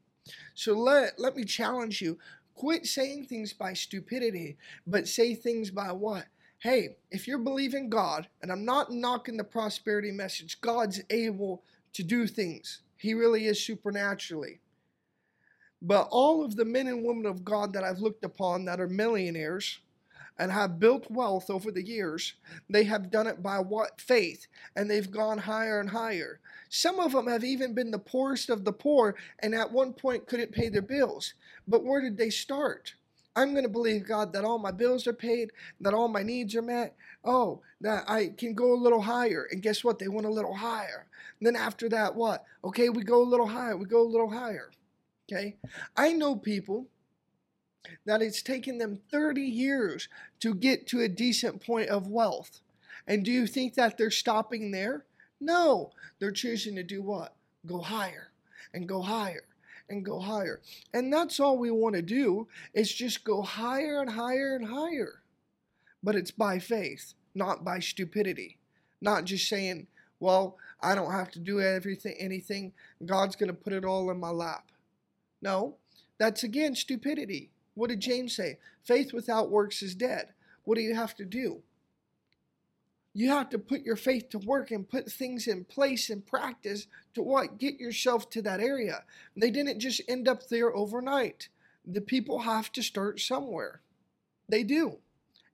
So 0.55 0.73
let, 0.73 1.19
let 1.19 1.37
me 1.37 1.45
challenge 1.45 2.01
you. 2.01 2.19
Quit 2.55 2.87
saying 2.87 3.27
things 3.27 3.53
by 3.53 3.75
stupidity, 3.75 4.57
but 4.87 5.09
say 5.09 5.35
things 5.35 5.71
by 5.71 5.91
what? 5.93 6.27
hey, 6.65 6.97
if 7.11 7.29
you're 7.29 7.37
believing 7.37 7.91
God, 7.91 8.27
and 8.41 8.51
I'm 8.51 8.65
not 8.65 8.91
knocking 8.91 9.37
the 9.37 9.45
prosperity 9.45 10.11
message, 10.11 10.63
God's 10.63 11.03
able 11.11 11.63
to 11.93 12.03
do 12.03 12.27
things. 12.27 12.81
He 12.97 13.13
really 13.13 13.45
is 13.47 13.63
supernaturally. 13.63 14.61
But 15.83 16.09
all 16.11 16.43
of 16.43 16.57
the 16.57 16.65
men 16.65 16.87
and 16.87 17.05
women 17.05 17.27
of 17.27 17.45
God 17.45 17.75
that 17.75 17.85
I've 17.85 17.99
looked 17.99 18.25
upon 18.25 18.65
that 18.65 18.81
are 18.81 18.89
millionaires 18.89 19.81
and 20.39 20.51
have 20.51 20.81
built 20.81 21.11
wealth 21.11 21.51
over 21.51 21.71
the 21.71 21.87
years, 21.87 22.33
they 22.71 22.85
have 22.85 23.11
done 23.11 23.27
it 23.27 23.43
by 23.43 23.59
what? 23.59 24.01
Faith. 24.01 24.47
And 24.75 24.91
they've 24.91 25.11
gone 25.11 25.37
higher 25.37 25.81
and 25.81 25.91
higher. 25.91 26.41
Some 26.77 26.99
of 26.99 27.13
them 27.13 27.29
have 27.29 27.45
even 27.45 27.73
been 27.73 27.93
the 27.93 28.01
poorest 28.01 28.51
of 28.51 28.65
the 28.65 28.73
poor 28.73 29.15
and 29.39 29.55
at 29.55 29.71
one 29.71 29.93
point 29.93 30.27
couldn't 30.27 30.51
pay 30.51 30.69
their 30.69 30.83
bills. 30.83 31.35
But 31.69 31.85
where 31.85 32.01
did 32.01 32.17
they 32.17 32.31
start? 32.31 32.95
I'm 33.37 33.53
going 33.53 33.63
to 33.63 33.71
believe 33.71 34.09
God 34.09 34.33
that 34.33 34.45
all 34.45 34.59
my 34.59 34.73
bills 34.73 35.07
are 35.07 35.13
paid, 35.13 35.53
that 35.81 35.95
all 35.95 36.09
my 36.09 36.25
needs 36.25 36.57
are 36.57 36.63
met. 36.63 36.97
Oh, 37.25 37.63
that 37.81 38.11
I 38.11 38.33
can 38.37 38.55
go 38.55 38.73
a 38.73 38.75
little 38.75 39.03
higher. 39.03 39.47
And 39.53 39.63
guess 39.63 39.85
what? 39.85 40.01
They 40.01 40.09
went 40.09 40.27
a 40.27 40.33
little 40.33 40.57
higher. 40.57 41.07
And 41.39 41.47
then 41.47 41.55
after 41.55 41.89
that, 41.91 42.17
what? 42.17 42.45
Okay, 42.65 42.89
we 42.89 43.05
go 43.05 43.23
a 43.23 43.31
little 43.31 43.47
higher. 43.47 43.77
We 43.77 43.85
go 43.85 44.03
a 44.03 44.03
little 44.03 44.31
higher. 44.31 44.73
Okay? 45.31 45.55
I 45.97 46.13
know 46.13 46.35
people 46.35 46.89
that 48.05 48.21
it's 48.21 48.43
taken 48.43 48.79
them 48.79 48.99
30 49.13 49.43
years 49.43 50.09
to 50.41 50.53
get 50.57 50.89
to 50.89 51.03
a 51.03 51.09
decent 51.09 51.65
point 51.65 51.89
of 51.89 52.09
wealth. 52.09 52.63
And 53.07 53.25
do 53.25 53.31
you 53.31 53.47
think 53.47 53.75
that 53.75 53.97
they're 53.97 54.11
stopping 54.11 54.73
there? 54.73 55.05
No, 55.45 55.91
they're 56.19 56.33
choosing 56.33 56.75
to 56.77 56.83
do 56.83 57.03
what? 57.03 57.35
Go 57.67 57.79
higher 57.79 58.31
and 58.73 58.89
go 58.89 59.03
higher 59.03 59.45
and 59.91 60.03
go 60.03 60.19
higher. 60.19 60.63
And 60.95 61.13
that's 61.13 61.39
all 61.39 61.59
we 61.59 61.71
want 61.71 61.97
to 61.97 62.03
do 62.03 62.49
is 62.73 62.93
just 62.93 63.25
go 63.25 63.43
higher 63.43 64.01
and 64.01 64.09
higher 64.09 64.57
and 64.57 64.67
higher. 64.67 65.21
But 66.03 66.15
it's 66.15 66.31
by 66.31 66.59
faith, 66.59 67.13
not 67.35 67.63
by 67.63 67.81
stupidity. 67.81 68.57
Not 69.03 69.27
just 69.27 69.47
saying, 69.47 69.87
well, 70.19 70.57
I 70.81 70.95
don't 70.95 71.13
have 71.13 71.31
to 71.33 71.39
do 71.39 71.61
everything 71.61 72.17
anything. 72.19 72.73
God's 73.05 73.37
going 73.37 73.49
to 73.49 73.55
put 73.55 73.75
it 73.75 73.85
all 73.85 74.11
in 74.11 74.19
my 74.19 74.31
lap. 74.31 74.73
No, 75.43 75.77
that's 76.19 76.43
again 76.43 76.75
stupidity. 76.75 77.51
What 77.75 77.91
did 77.91 78.01
James 78.01 78.35
say? 78.35 78.59
Faith 78.83 79.13
without 79.13 79.51
works 79.51 79.83
is 79.83 79.95
dead. 79.95 80.29
What 80.65 80.77
do 80.77 80.81
you 80.81 80.95
have 80.95 81.15
to 81.17 81.27
do? 81.27 81.61
You 83.17 83.29
have 83.31 83.49
to 83.51 83.59
put 83.61 83.83
your 83.83 83.95
faith 83.95 84.29
to 84.31 84.39
work 84.39 84.73
and 84.73 84.89
put 84.89 85.11
things 85.11 85.47
in 85.47 85.65
place 85.65 86.11
and 86.11 86.27
practice 86.27 86.89
to 87.15 87.23
what? 87.23 87.59
Get 87.59 87.79
yourself 87.79 88.29
to 88.31 88.43
that 88.43 88.61
area. 88.61 89.05
They 89.37 89.53
didn't 89.53 89.79
just 89.79 90.03
end 90.09 90.27
up 90.27 90.49
there 90.49 90.75
overnight. 90.75 91.49
The 91.87 92.01
people 92.01 92.41
have 92.41 92.73
to 92.73 92.83
start 92.83 93.21
somewhere. 93.21 93.83
They 94.49 94.65
do. 94.65 94.99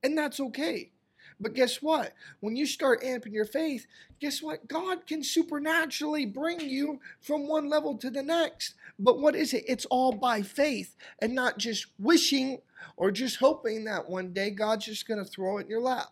And 0.03 0.17
that's 0.17 0.41
okay. 0.41 0.91
But 1.39 1.55
guess 1.55 1.83
what? 1.83 2.15
When 2.41 2.57
you 2.57 2.65
start 2.67 3.03
amping 3.03 3.33
your 3.33 3.45
faith, 3.45 3.87
guess 4.21 4.43
what? 4.43 4.67
God 4.67 5.07
can 5.07 5.23
supernaturally 5.23 6.25
bring 6.27 6.61
you 6.61 7.01
from 7.21 7.47
one 7.47 7.69
level 7.69 7.97
to 7.99 8.11
the 8.11 8.23
next. 8.23 8.75
But 8.99 9.19
what 9.19 9.35
is 9.35 9.53
it? 9.53 9.65
It's 9.67 9.87
all 9.87 10.13
by 10.13 10.43
faith 10.43 10.97
and 11.21 11.35
not 11.35 11.59
just 11.59 11.87
wishing 11.99 12.59
or 12.97 13.11
just 13.11 13.37
hoping 13.37 13.85
that 13.85 14.09
one 14.09 14.33
day 14.33 14.51
God's 14.51 14.87
just 14.87 15.09
going 15.09 15.23
to 15.23 15.31
throw 15.31 15.59
it 15.59 15.63
in 15.63 15.69
your 15.69 15.81
lap. 15.81 16.09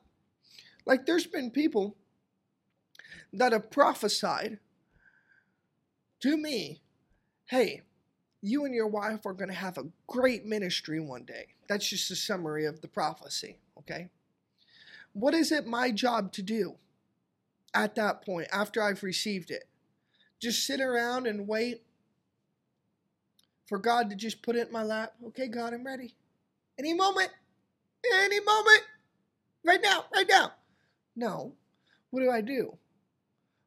Like 0.88 1.04
there's 1.04 1.26
been 1.26 1.50
people 1.50 1.96
that 3.34 3.52
have 3.52 3.70
prophesied 3.70 4.58
to 6.20 6.36
me, 6.36 6.80
hey, 7.44 7.82
you 8.40 8.64
and 8.64 8.74
your 8.74 8.88
wife 8.88 9.26
are 9.26 9.34
going 9.34 9.50
to 9.50 9.54
have 9.54 9.76
a 9.76 9.88
great 10.06 10.46
ministry 10.46 10.98
one 10.98 11.24
day. 11.24 11.48
That's 11.68 11.86
just 11.86 12.10
a 12.10 12.16
summary 12.16 12.64
of 12.64 12.80
the 12.80 12.88
prophecy, 12.88 13.58
okay? 13.78 14.08
What 15.12 15.34
is 15.34 15.52
it 15.52 15.66
my 15.66 15.90
job 15.90 16.32
to 16.32 16.42
do 16.42 16.76
at 17.74 17.94
that 17.96 18.24
point 18.24 18.48
after 18.50 18.82
I've 18.82 19.02
received 19.02 19.50
it? 19.50 19.64
Just 20.40 20.66
sit 20.66 20.80
around 20.80 21.26
and 21.26 21.46
wait 21.46 21.82
for 23.66 23.78
God 23.78 24.08
to 24.08 24.16
just 24.16 24.40
put 24.40 24.56
it 24.56 24.68
in 24.68 24.72
my 24.72 24.84
lap? 24.84 25.12
Okay, 25.26 25.48
God, 25.48 25.74
I'm 25.74 25.84
ready. 25.84 26.14
Any 26.78 26.94
moment, 26.94 27.30
any 28.14 28.40
moment, 28.40 28.82
right 29.66 29.80
now, 29.82 30.04
right 30.14 30.26
now. 30.26 30.52
No. 31.18 31.52
What 32.10 32.20
do 32.20 32.30
I 32.30 32.40
do? 32.40 32.76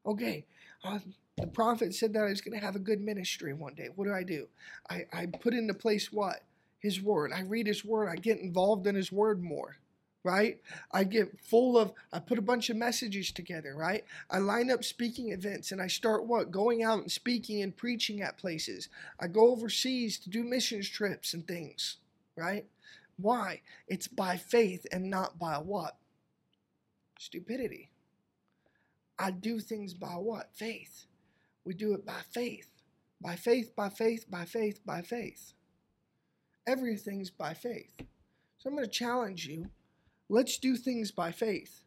Okay, 0.05 0.45
uh, 0.83 0.99
the 1.37 1.47
prophet 1.47 1.93
said 1.93 2.13
that 2.13 2.23
I 2.23 2.29
was 2.29 2.41
going 2.41 2.57
to 2.57 2.65
have 2.65 2.75
a 2.75 2.79
good 2.79 3.01
ministry 3.01 3.53
one 3.53 3.75
day. 3.75 3.89
What 3.95 4.05
do 4.05 4.13
I 4.13 4.23
do? 4.23 4.47
I, 4.89 5.05
I 5.13 5.25
put 5.27 5.53
into 5.53 5.73
place 5.73 6.11
what? 6.11 6.43
His 6.79 7.01
word. 7.01 7.31
I 7.31 7.41
read 7.41 7.67
his 7.67 7.85
word. 7.85 8.07
I 8.09 8.15
get 8.15 8.39
involved 8.39 8.87
in 8.87 8.95
his 8.95 9.11
word 9.11 9.43
more 9.43 9.77
right? 10.23 10.59
I 10.91 11.03
get 11.03 11.39
full 11.39 11.77
of, 11.77 11.93
I 12.13 12.19
put 12.19 12.37
a 12.37 12.43
bunch 12.43 12.69
of 12.69 12.77
messages 12.77 13.31
together, 13.31 13.75
right? 13.75 14.03
I 14.29 14.37
line 14.37 14.69
up 14.69 14.83
speaking 14.83 15.31
events 15.31 15.71
and 15.71 15.81
I 15.81 15.87
start 15.87 16.25
what? 16.25 16.51
Going 16.51 16.83
out 16.83 16.99
and 16.99 17.11
speaking 17.11 17.61
and 17.61 17.75
preaching 17.75 18.21
at 18.21 18.37
places. 18.37 18.89
I 19.19 19.27
go 19.27 19.51
overseas 19.51 20.19
to 20.19 20.29
do 20.29 20.43
missions 20.43 20.87
trips 20.87 21.33
and 21.33 21.47
things, 21.47 21.97
right? 22.35 22.65
Why? 23.17 23.61
It's 23.87 24.07
by 24.07 24.37
faith 24.37 24.85
and 24.91 25.09
not 25.09 25.39
by 25.39 25.55
what? 25.55 25.97
Stupidity. 27.21 27.91
I 29.19 29.31
do 29.31 29.59
things 29.59 29.93
by 29.93 30.13
what? 30.13 30.49
Faith. 30.55 31.05
We 31.63 31.73
do 31.75 31.93
it 31.93 32.05
by 32.05 32.21
faith. 32.31 32.67
By 33.21 33.35
faith, 33.35 33.75
by 33.75 33.89
faith, 33.89 34.25
by 34.29 34.45
faith, 34.45 34.79
by 34.83 35.01
faith. 35.01 35.53
Everything's 36.67 37.29
by 37.29 37.53
faith. 37.53 37.93
So 38.57 38.69
I'm 38.69 38.75
going 38.75 38.87
to 38.87 38.91
challenge 38.91 39.45
you. 39.45 39.69
Let's 40.29 40.57
do 40.57 40.75
things 40.75 41.11
by 41.11 41.31
faith. 41.31 41.83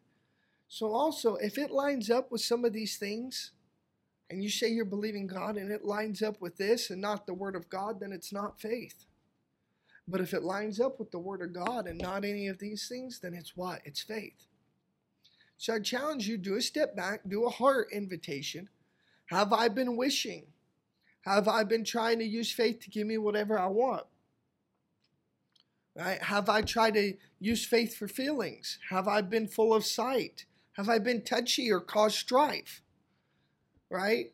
So, 0.68 0.92
also, 0.92 1.36
if 1.36 1.58
it 1.58 1.70
lines 1.70 2.10
up 2.10 2.30
with 2.30 2.40
some 2.40 2.64
of 2.64 2.72
these 2.72 2.96
things, 2.96 3.52
and 4.30 4.42
you 4.42 4.50
say 4.50 4.68
you're 4.68 4.84
believing 4.84 5.26
God 5.26 5.56
and 5.56 5.70
it 5.70 5.84
lines 5.84 6.22
up 6.22 6.40
with 6.40 6.56
this 6.56 6.90
and 6.90 7.00
not 7.00 7.26
the 7.26 7.34
Word 7.34 7.54
of 7.54 7.68
God, 7.68 8.00
then 8.00 8.12
it's 8.12 8.32
not 8.32 8.60
faith. 8.60 9.06
But 10.06 10.20
if 10.20 10.34
it 10.34 10.42
lines 10.42 10.80
up 10.80 10.98
with 10.98 11.10
the 11.10 11.18
Word 11.18 11.42
of 11.42 11.52
God 11.52 11.86
and 11.86 11.98
not 11.98 12.24
any 12.24 12.48
of 12.48 12.58
these 12.58 12.88
things, 12.88 13.20
then 13.20 13.34
it's 13.34 13.56
what? 13.56 13.80
It's 13.84 14.02
faith. 14.02 14.46
So 15.56 15.74
I 15.74 15.80
challenge 15.80 16.28
you 16.28 16.36
do 16.36 16.56
a 16.56 16.62
step 16.62 16.96
back, 16.96 17.20
do 17.26 17.44
a 17.44 17.50
heart 17.50 17.88
invitation. 17.92 18.68
Have 19.26 19.52
I 19.52 19.68
been 19.68 19.96
wishing? 19.96 20.46
Have 21.22 21.48
I 21.48 21.64
been 21.64 21.84
trying 21.84 22.18
to 22.18 22.24
use 22.24 22.52
faith 22.52 22.80
to 22.80 22.90
give 22.90 23.06
me 23.06 23.16
whatever 23.16 23.58
I 23.58 23.68
want? 23.68 24.04
Right? 25.96 26.22
Have 26.22 26.48
I 26.48 26.62
tried 26.62 26.94
to 26.94 27.14
use 27.38 27.64
faith 27.64 27.96
for 27.96 28.08
feelings? 28.08 28.78
Have 28.90 29.08
I 29.08 29.20
been 29.22 29.46
full 29.46 29.72
of 29.72 29.86
sight? 29.86 30.44
Have 30.72 30.88
I 30.88 30.98
been 30.98 31.22
touchy 31.22 31.70
or 31.70 31.80
caused 31.80 32.16
strife? 32.16 32.82
Right? 33.88 34.32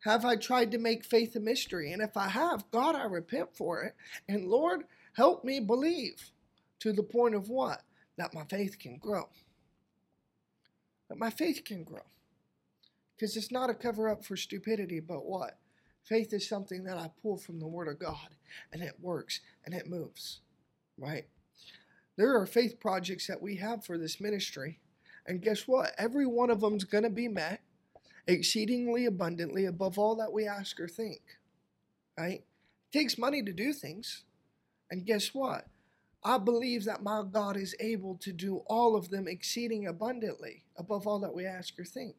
Have 0.00 0.24
I 0.24 0.36
tried 0.36 0.72
to 0.72 0.78
make 0.78 1.04
faith 1.04 1.36
a 1.36 1.40
mystery? 1.40 1.92
And 1.92 2.02
if 2.02 2.16
I 2.16 2.28
have, 2.28 2.70
God, 2.70 2.96
I 2.96 3.04
repent 3.04 3.54
for 3.54 3.82
it. 3.82 3.94
And 4.28 4.48
Lord, 4.48 4.84
help 5.14 5.44
me 5.44 5.60
believe 5.60 6.32
to 6.80 6.92
the 6.92 7.02
point 7.02 7.34
of 7.34 7.48
what? 7.48 7.82
That 8.18 8.34
my 8.34 8.44
faith 8.44 8.78
can 8.78 8.98
grow 8.98 9.28
that 11.10 11.18
my 11.18 11.28
faith 11.28 11.64
can 11.64 11.82
grow. 11.82 12.06
Because 13.14 13.36
it's 13.36 13.52
not 13.52 13.68
a 13.68 13.74
cover 13.74 14.08
up 14.08 14.24
for 14.24 14.36
stupidity, 14.36 15.00
but 15.00 15.26
what? 15.26 15.58
Faith 16.04 16.32
is 16.32 16.48
something 16.48 16.84
that 16.84 16.96
I 16.96 17.10
pull 17.20 17.36
from 17.36 17.58
the 17.58 17.66
Word 17.66 17.88
of 17.88 17.98
God, 17.98 18.28
and 18.72 18.80
it 18.82 18.94
works 19.00 19.40
and 19.66 19.74
it 19.74 19.90
moves, 19.90 20.40
right? 20.96 21.26
There 22.16 22.34
are 22.40 22.46
faith 22.46 22.80
projects 22.80 23.26
that 23.26 23.42
we 23.42 23.56
have 23.56 23.84
for 23.84 23.98
this 23.98 24.20
ministry, 24.20 24.78
and 25.26 25.42
guess 25.42 25.68
what? 25.68 25.92
Every 25.98 26.26
one 26.26 26.48
of 26.48 26.60
them's 26.60 26.84
going 26.84 27.04
to 27.04 27.10
be 27.10 27.28
met 27.28 27.60
exceedingly 28.26 29.04
abundantly 29.04 29.66
above 29.66 29.98
all 29.98 30.14
that 30.16 30.32
we 30.32 30.46
ask 30.46 30.78
or 30.80 30.88
think, 30.88 31.20
right? 32.16 32.44
It 32.92 32.98
takes 32.98 33.18
money 33.18 33.42
to 33.42 33.52
do 33.52 33.72
things, 33.72 34.24
and 34.90 35.04
guess 35.04 35.34
what? 35.34 35.66
I 36.22 36.38
believe 36.38 36.84
that 36.84 37.02
my 37.02 37.22
God 37.30 37.56
is 37.56 37.74
able 37.80 38.16
to 38.16 38.32
do 38.32 38.62
all 38.66 38.94
of 38.94 39.08
them 39.10 39.26
exceeding 39.26 39.86
abundantly 39.86 40.64
above 40.76 41.06
all 41.06 41.18
that 41.20 41.34
we 41.34 41.46
ask 41.46 41.78
or 41.78 41.84
think. 41.84 42.14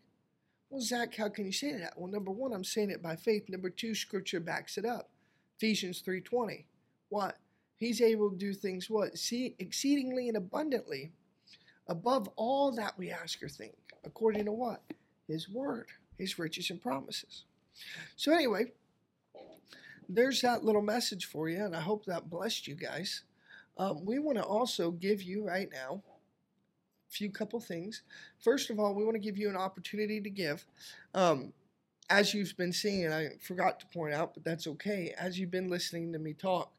Well, 0.69 0.81
Zach, 0.81 1.15
how 1.15 1.29
can 1.29 1.45
you 1.45 1.51
say 1.51 1.73
that? 1.73 1.93
Well, 1.97 2.11
number 2.11 2.31
one, 2.31 2.53
I'm 2.53 2.63
saying 2.63 2.89
it 2.89 3.03
by 3.03 3.15
faith. 3.15 3.49
Number 3.49 3.69
two, 3.69 3.93
Scripture 3.93 4.39
backs 4.39 4.77
it 4.77 4.85
up. 4.85 5.09
Ephesians 5.57 6.01
3.20. 6.01 6.63
What? 7.09 7.37
He's 7.77 8.01
able 8.01 8.31
to 8.31 8.37
do 8.37 8.53
things 8.53 8.89
what? 8.89 9.17
See, 9.17 9.55
exceedingly 9.59 10.27
and 10.27 10.37
abundantly 10.37 11.11
above 11.87 12.29
all 12.35 12.71
that 12.71 12.97
we 12.97 13.11
ask 13.11 13.43
or 13.43 13.49
think. 13.49 13.75
According 14.05 14.45
to 14.45 14.51
what? 14.51 14.81
His 15.27 15.49
word, 15.49 15.87
his 16.17 16.39
riches 16.39 16.69
and 16.69 16.81
promises. 16.81 17.43
So 18.15 18.33
anyway, 18.33 18.71
there's 20.07 20.41
that 20.41 20.63
little 20.63 20.81
message 20.81 21.25
for 21.25 21.49
you, 21.49 21.63
and 21.63 21.75
I 21.75 21.81
hope 21.81 22.05
that 22.05 22.29
blessed 22.29 22.67
you 22.67 22.75
guys. 22.75 23.23
Um, 23.81 24.05
we 24.05 24.19
want 24.19 24.37
to 24.37 24.43
also 24.43 24.91
give 24.91 25.23
you 25.23 25.43
right 25.43 25.67
now 25.73 26.03
a 27.09 27.11
few 27.11 27.31
couple 27.31 27.59
things. 27.59 28.03
First 28.39 28.69
of 28.69 28.79
all, 28.79 28.93
we 28.93 29.03
want 29.03 29.15
to 29.15 29.19
give 29.19 29.39
you 29.39 29.49
an 29.49 29.55
opportunity 29.55 30.21
to 30.21 30.29
give. 30.29 30.67
Um, 31.15 31.51
as 32.07 32.31
you've 32.31 32.55
been 32.57 32.73
seeing, 32.73 33.11
I 33.11 33.29
forgot 33.41 33.79
to 33.79 33.87
point 33.87 34.13
out, 34.13 34.35
but 34.35 34.43
that's 34.43 34.67
okay. 34.67 35.15
As 35.17 35.39
you've 35.39 35.49
been 35.49 35.67
listening 35.67 36.13
to 36.13 36.19
me 36.19 36.33
talk, 36.33 36.71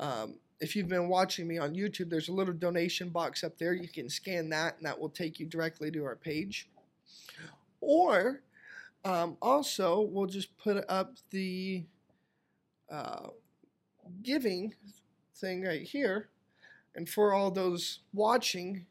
um, 0.00 0.36
if 0.58 0.74
you've 0.74 0.88
been 0.88 1.08
watching 1.08 1.46
me 1.46 1.58
on 1.58 1.74
YouTube, 1.74 2.08
there's 2.08 2.30
a 2.30 2.32
little 2.32 2.54
donation 2.54 3.10
box 3.10 3.44
up 3.44 3.58
there. 3.58 3.74
You 3.74 3.88
can 3.88 4.08
scan 4.08 4.48
that, 4.48 4.78
and 4.78 4.86
that 4.86 4.98
will 4.98 5.10
take 5.10 5.38
you 5.38 5.44
directly 5.44 5.90
to 5.90 6.04
our 6.06 6.16
page. 6.16 6.70
Or 7.82 8.40
um, 9.04 9.36
also, 9.42 10.00
we'll 10.00 10.24
just 10.24 10.56
put 10.56 10.82
up 10.88 11.16
the 11.28 11.84
uh, 12.90 13.26
giving 14.22 14.72
thing 15.34 15.62
right 15.62 15.82
here 15.82 16.30
and 16.96 17.08
for 17.08 17.32
all 17.32 17.50
those 17.50 18.00
watching, 18.12 18.86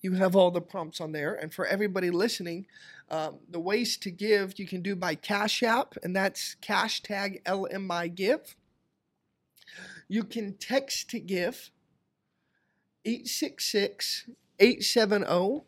you 0.00 0.12
have 0.12 0.36
all 0.36 0.50
the 0.50 0.60
prompts 0.60 1.00
on 1.00 1.12
there. 1.12 1.34
And 1.34 1.52
for 1.52 1.66
everybody 1.66 2.10
listening, 2.10 2.66
um, 3.10 3.38
the 3.50 3.60
ways 3.60 3.96
to 3.98 4.10
give 4.10 4.58
you 4.58 4.66
can 4.66 4.82
do 4.82 4.94
by 4.94 5.14
Cash 5.14 5.62
App, 5.62 5.94
and 6.02 6.14
that's 6.14 6.54
cash 6.60 7.02
tag 7.02 7.42
LMI 7.44 8.14
Give. 8.14 8.54
You 10.08 10.24
can 10.24 10.54
text 10.54 11.10
to 11.10 11.20
give 11.20 11.70
866 13.04 14.28
870 14.58 15.64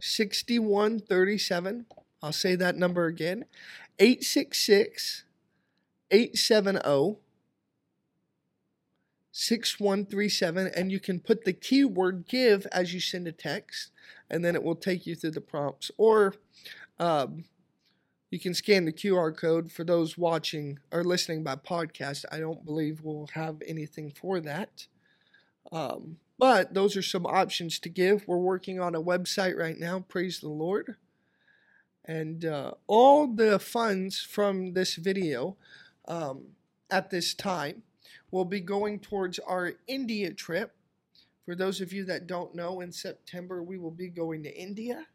6137. 0.00 1.86
I'll 2.22 2.32
say 2.32 2.54
that 2.54 2.76
number 2.76 3.06
again 3.06 3.44
866 3.98 5.24
870 6.10 7.16
6137 9.32 10.70
and 10.76 10.92
you 10.92 11.00
can 11.00 11.18
put 11.18 11.44
the 11.44 11.52
keyword 11.52 12.26
give 12.28 12.66
as 12.66 12.92
you 12.92 13.00
send 13.00 13.26
a 13.26 13.32
text 13.32 13.90
and 14.30 14.44
then 14.44 14.54
it 14.54 14.62
will 14.62 14.76
take 14.76 15.06
you 15.06 15.14
through 15.14 15.30
the 15.30 15.40
prompts 15.40 15.90
or 15.96 16.34
um, 16.98 17.44
You 18.30 18.38
can 18.38 18.54
scan 18.54 18.86
the 18.86 18.92
QR 18.92 19.36
code 19.36 19.70
for 19.70 19.84
those 19.84 20.16
watching 20.16 20.78
or 20.90 21.04
listening 21.04 21.44
by 21.44 21.56
podcast. 21.56 22.24
I 22.32 22.38
don't 22.38 22.64
believe 22.64 23.02
we'll 23.02 23.28
have 23.34 23.62
anything 23.66 24.10
for 24.10 24.40
that. 24.40 24.86
Um, 25.70 26.16
but 26.38 26.72
those 26.72 26.96
are 26.96 27.02
some 27.02 27.26
options 27.26 27.78
to 27.80 27.90
give. 27.90 28.26
We're 28.26 28.38
working 28.38 28.80
on 28.80 28.94
a 28.94 29.02
website 29.02 29.58
right 29.58 29.78
now. 29.78 30.00
Praise 30.08 30.40
the 30.40 30.48
Lord. 30.48 30.96
And 32.06 32.46
uh, 32.46 32.72
all 32.86 33.26
the 33.26 33.58
funds 33.58 34.22
from 34.22 34.72
this 34.72 34.94
video 34.94 35.56
um, 36.08 36.52
at 36.90 37.10
this 37.10 37.34
time 37.34 37.82
will 38.32 38.44
be 38.44 38.60
going 38.60 38.98
towards 38.98 39.38
our 39.38 39.74
India 39.86 40.32
trip. 40.32 40.74
For 41.44 41.54
those 41.54 41.80
of 41.80 41.92
you 41.92 42.04
that 42.06 42.26
don't 42.26 42.54
know, 42.54 42.80
in 42.80 42.90
September 42.90 43.62
we 43.62 43.78
will 43.78 43.92
be 43.92 44.08
going 44.08 44.42
to 44.42 44.52
India. 44.52 45.06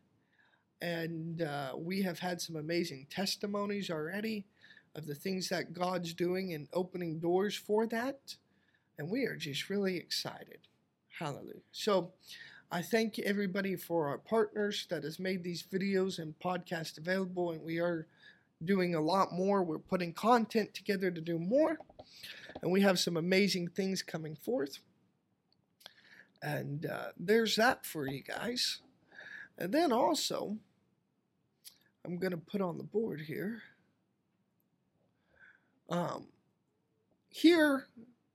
And 0.81 1.41
uh, 1.41 1.73
we 1.75 2.03
have 2.03 2.19
had 2.19 2.39
some 2.39 2.55
amazing 2.55 3.07
testimonies 3.09 3.89
already 3.89 4.45
of 4.95 5.07
the 5.07 5.15
things 5.15 5.49
that 5.49 5.73
God's 5.73 6.13
doing 6.13 6.53
and 6.53 6.67
opening 6.71 7.19
doors 7.19 7.55
for 7.55 7.87
that. 7.87 8.35
And 8.97 9.09
we 9.09 9.25
are 9.25 9.35
just 9.35 9.69
really 9.69 9.97
excited. 9.97 10.59
Hallelujah. 11.19 11.61
So 11.71 12.13
I 12.71 12.81
thank 12.81 13.17
everybody 13.19 13.75
for 13.75 14.07
our 14.07 14.17
partners 14.19 14.85
that 14.89 15.03
has 15.03 15.19
made 15.19 15.43
these 15.43 15.63
videos 15.63 16.19
and 16.19 16.37
podcasts 16.39 16.97
available. 16.97 17.51
And 17.51 17.63
we 17.63 17.79
are 17.79 18.07
doing 18.63 18.95
a 18.95 19.01
lot 19.01 19.33
more. 19.33 19.63
We're 19.63 19.77
putting 19.77 20.13
content 20.13 20.73
together 20.73 21.11
to 21.11 21.21
do 21.21 21.39
more. 21.39 21.77
And 22.61 22.71
we 22.71 22.81
have 22.81 22.99
some 22.99 23.17
amazing 23.17 23.69
things 23.69 24.01
coming 24.01 24.35
forth. 24.35 24.79
And 26.41 26.85
uh, 26.85 27.09
there's 27.17 27.55
that 27.55 27.85
for 27.85 28.07
you 28.07 28.23
guys. 28.23 28.81
And 29.57 29.73
then 29.73 29.91
also, 29.91 30.57
I'm 32.05 32.17
going 32.17 32.31
to 32.31 32.37
put 32.37 32.61
on 32.61 32.77
the 32.77 32.83
board 32.83 33.21
here. 33.21 33.63
Um, 35.89 36.27
here, 37.29 37.87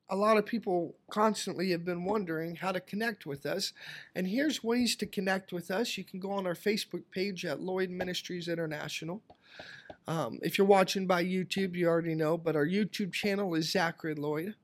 a 0.08 0.16
lot 0.16 0.36
of 0.36 0.46
people 0.46 0.94
constantly 1.10 1.70
have 1.70 1.84
been 1.84 2.04
wondering 2.04 2.56
how 2.56 2.72
to 2.72 2.80
connect 2.80 3.24
with 3.24 3.46
us. 3.46 3.72
And 4.14 4.26
here's 4.26 4.62
ways 4.62 4.94
to 4.96 5.06
connect 5.06 5.52
with 5.52 5.70
us. 5.70 5.96
You 5.96 6.04
can 6.04 6.20
go 6.20 6.32
on 6.32 6.46
our 6.46 6.54
Facebook 6.54 7.04
page 7.10 7.44
at 7.44 7.60
Lloyd 7.60 7.90
Ministries 7.90 8.48
International. 8.48 9.22
Um, 10.08 10.40
if 10.42 10.58
you're 10.58 10.66
watching 10.66 11.06
by 11.06 11.24
YouTube, 11.24 11.76
you 11.76 11.86
already 11.86 12.14
know, 12.14 12.36
but 12.36 12.56
our 12.56 12.66
YouTube 12.66 13.12
channel 13.12 13.54
is 13.54 13.70
Zachary 13.70 14.14
Lloyd, 14.14 14.54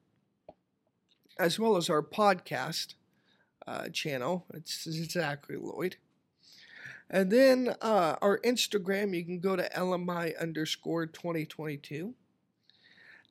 as 1.38 1.58
well 1.58 1.76
as 1.76 1.88
our 1.88 2.02
podcast 2.02 2.94
uh, 3.66 3.88
channel. 3.88 4.46
It's, 4.54 4.82
Zachary 5.12 5.58
Lloyd. 5.60 5.96
And 7.10 7.30
then 7.30 7.74
uh, 7.80 8.16
our 8.20 8.38
Instagram, 8.40 9.16
you 9.16 9.24
can 9.24 9.38
go 9.38 9.56
to 9.56 9.68
LMI 9.70 10.38
underscore 10.38 11.06
2022. 11.06 12.14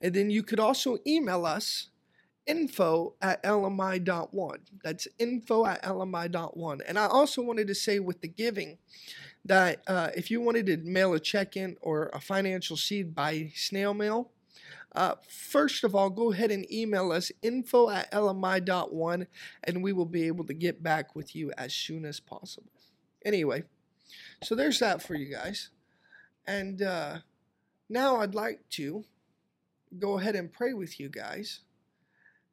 And 0.01 0.13
then 0.13 0.29
you 0.29 0.43
could 0.43 0.59
also 0.59 0.97
email 1.05 1.45
us 1.45 1.89
info 2.45 3.15
at 3.21 3.43
lmi.one. 3.43 4.59
That's 4.83 5.07
info 5.19 5.65
at 5.65 5.83
lmi.one. 5.83 6.81
And 6.87 6.97
I 6.97 7.05
also 7.07 7.41
wanted 7.41 7.67
to 7.67 7.75
say 7.75 7.99
with 7.99 8.21
the 8.21 8.27
giving 8.27 8.77
that 9.47 9.81
uh, 9.87 10.09
if 10.15 10.29
you 10.29 10.41
wanted 10.41 10.65
to 10.67 10.77
mail 10.77 11.13
a 11.13 11.19
check 11.19 11.57
in 11.57 11.77
or 11.81 12.09
a 12.13 12.19
financial 12.19 12.77
seed 12.77 13.15
by 13.15 13.51
snail 13.55 13.93
mail, 13.93 14.31
uh, 14.93 15.15
first 15.29 15.83
of 15.83 15.95
all, 15.95 16.09
go 16.09 16.31
ahead 16.31 16.51
and 16.51 16.71
email 16.71 17.11
us 17.11 17.31
info 17.41 17.89
at 17.89 18.11
lmi.one 18.11 19.27
and 19.63 19.83
we 19.83 19.93
will 19.93 20.05
be 20.05 20.23
able 20.23 20.45
to 20.45 20.53
get 20.53 20.81
back 20.81 21.15
with 21.15 21.35
you 21.35 21.51
as 21.57 21.73
soon 21.73 22.05
as 22.05 22.19
possible. 22.19 22.71
Anyway, 23.23 23.63
so 24.43 24.55
there's 24.55 24.79
that 24.79 25.01
for 25.01 25.15
you 25.15 25.31
guys. 25.31 25.69
And 26.45 26.81
uh, 26.81 27.17
now 27.89 28.17
I'd 28.17 28.35
like 28.35 28.61
to 28.71 29.05
go 29.99 30.17
ahead 30.17 30.35
and 30.35 30.51
pray 30.51 30.73
with 30.73 30.99
you 30.99 31.09
guys. 31.09 31.61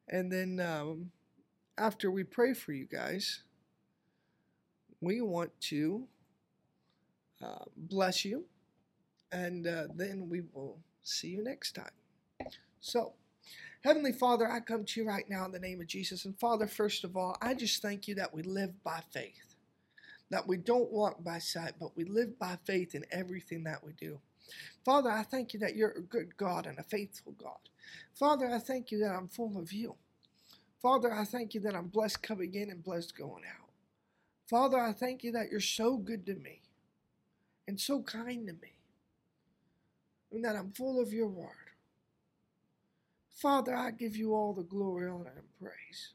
And 0.07 0.31
then 0.31 0.59
um, 0.59 1.11
after 1.77 2.11
we 2.11 2.23
pray 2.23 2.53
for 2.53 2.73
you 2.73 2.85
guys, 2.85 3.41
we 5.01 5.21
want 5.21 5.51
to 5.61 6.07
uh, 7.43 7.65
bless 7.75 8.25
you. 8.25 8.45
And 9.31 9.67
uh, 9.67 9.87
then 9.95 10.29
we 10.29 10.43
will 10.53 10.79
see 11.03 11.29
you 11.29 11.43
next 11.43 11.73
time. 11.73 11.91
So, 12.79 13.13
Heavenly 13.83 14.13
Father, 14.13 14.49
I 14.49 14.59
come 14.59 14.85
to 14.85 15.01
you 15.01 15.07
right 15.07 15.25
now 15.29 15.45
in 15.45 15.51
the 15.51 15.59
name 15.59 15.81
of 15.81 15.87
Jesus. 15.87 16.25
And 16.25 16.39
Father, 16.39 16.67
first 16.67 17.03
of 17.03 17.15
all, 17.17 17.37
I 17.41 17.53
just 17.53 17.81
thank 17.81 18.07
you 18.07 18.15
that 18.15 18.33
we 18.33 18.43
live 18.43 18.83
by 18.83 19.01
faith, 19.11 19.55
that 20.29 20.47
we 20.47 20.57
don't 20.57 20.91
walk 20.91 21.23
by 21.23 21.39
sight, 21.39 21.73
but 21.79 21.95
we 21.95 22.05
live 22.05 22.39
by 22.39 22.57
faith 22.65 22.95
in 22.95 23.05
everything 23.11 23.63
that 23.65 23.83
we 23.83 23.93
do. 23.93 24.19
Father, 24.83 25.09
I 25.11 25.23
thank 25.23 25.53
you 25.53 25.59
that 25.59 25.75
you're 25.75 25.91
a 25.91 26.01
good 26.01 26.37
God 26.37 26.65
and 26.67 26.77
a 26.79 26.83
faithful 26.83 27.33
God. 27.33 27.57
Father, 28.13 28.49
I 28.49 28.59
thank 28.59 28.91
you 28.91 28.99
that 28.99 29.11
I'm 29.11 29.27
full 29.27 29.57
of 29.57 29.73
you. 29.73 29.95
Father, 30.81 31.11
I 31.13 31.25
thank 31.25 31.53
you 31.53 31.61
that 31.61 31.75
I'm 31.75 31.87
blessed 31.87 32.21
coming 32.21 32.53
in 32.53 32.69
and 32.69 32.83
blessed 32.83 33.17
going 33.17 33.43
out. 33.45 33.69
Father, 34.47 34.79
I 34.79 34.93
thank 34.93 35.23
you 35.23 35.31
that 35.31 35.49
you're 35.49 35.59
so 35.59 35.97
good 35.97 36.25
to 36.27 36.35
me 36.35 36.61
and 37.67 37.79
so 37.79 38.01
kind 38.01 38.47
to 38.47 38.53
me, 38.53 38.77
and 40.31 40.43
that 40.45 40.55
I'm 40.55 40.71
full 40.71 41.01
of 41.01 41.13
your 41.13 41.27
word. 41.27 41.49
Father, 43.29 43.75
I 43.75 43.91
give 43.91 44.15
you 44.15 44.35
all 44.35 44.53
the 44.53 44.63
glory, 44.63 45.09
honor, 45.09 45.33
and 45.37 45.59
praise. 45.61 46.13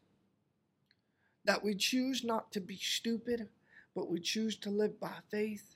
That 1.44 1.64
we 1.64 1.74
choose 1.74 2.24
not 2.24 2.52
to 2.52 2.60
be 2.60 2.76
stupid, 2.76 3.48
but 3.94 4.10
we 4.10 4.20
choose 4.20 4.56
to 4.58 4.70
live 4.70 5.00
by 5.00 5.14
faith 5.30 5.74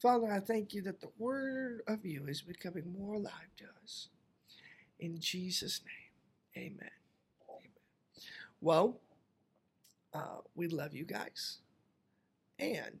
Father, 0.00 0.30
I 0.32 0.40
thank 0.40 0.74
you 0.74 0.82
that 0.82 1.00
the 1.00 1.10
word 1.18 1.82
of 1.88 2.04
you 2.06 2.26
is 2.28 2.42
becoming 2.42 2.94
more 2.98 3.14
alive 3.14 3.50
to 3.58 3.64
us. 3.82 4.08
In 5.00 5.18
Jesus' 5.20 5.80
name, 5.84 6.66
amen. 6.66 6.90
Amen. 7.50 7.70
Well, 8.60 9.00
uh, 10.14 10.38
we 10.54 10.68
love 10.68 10.94
you 10.94 11.04
guys. 11.04 11.58
And 12.58 13.00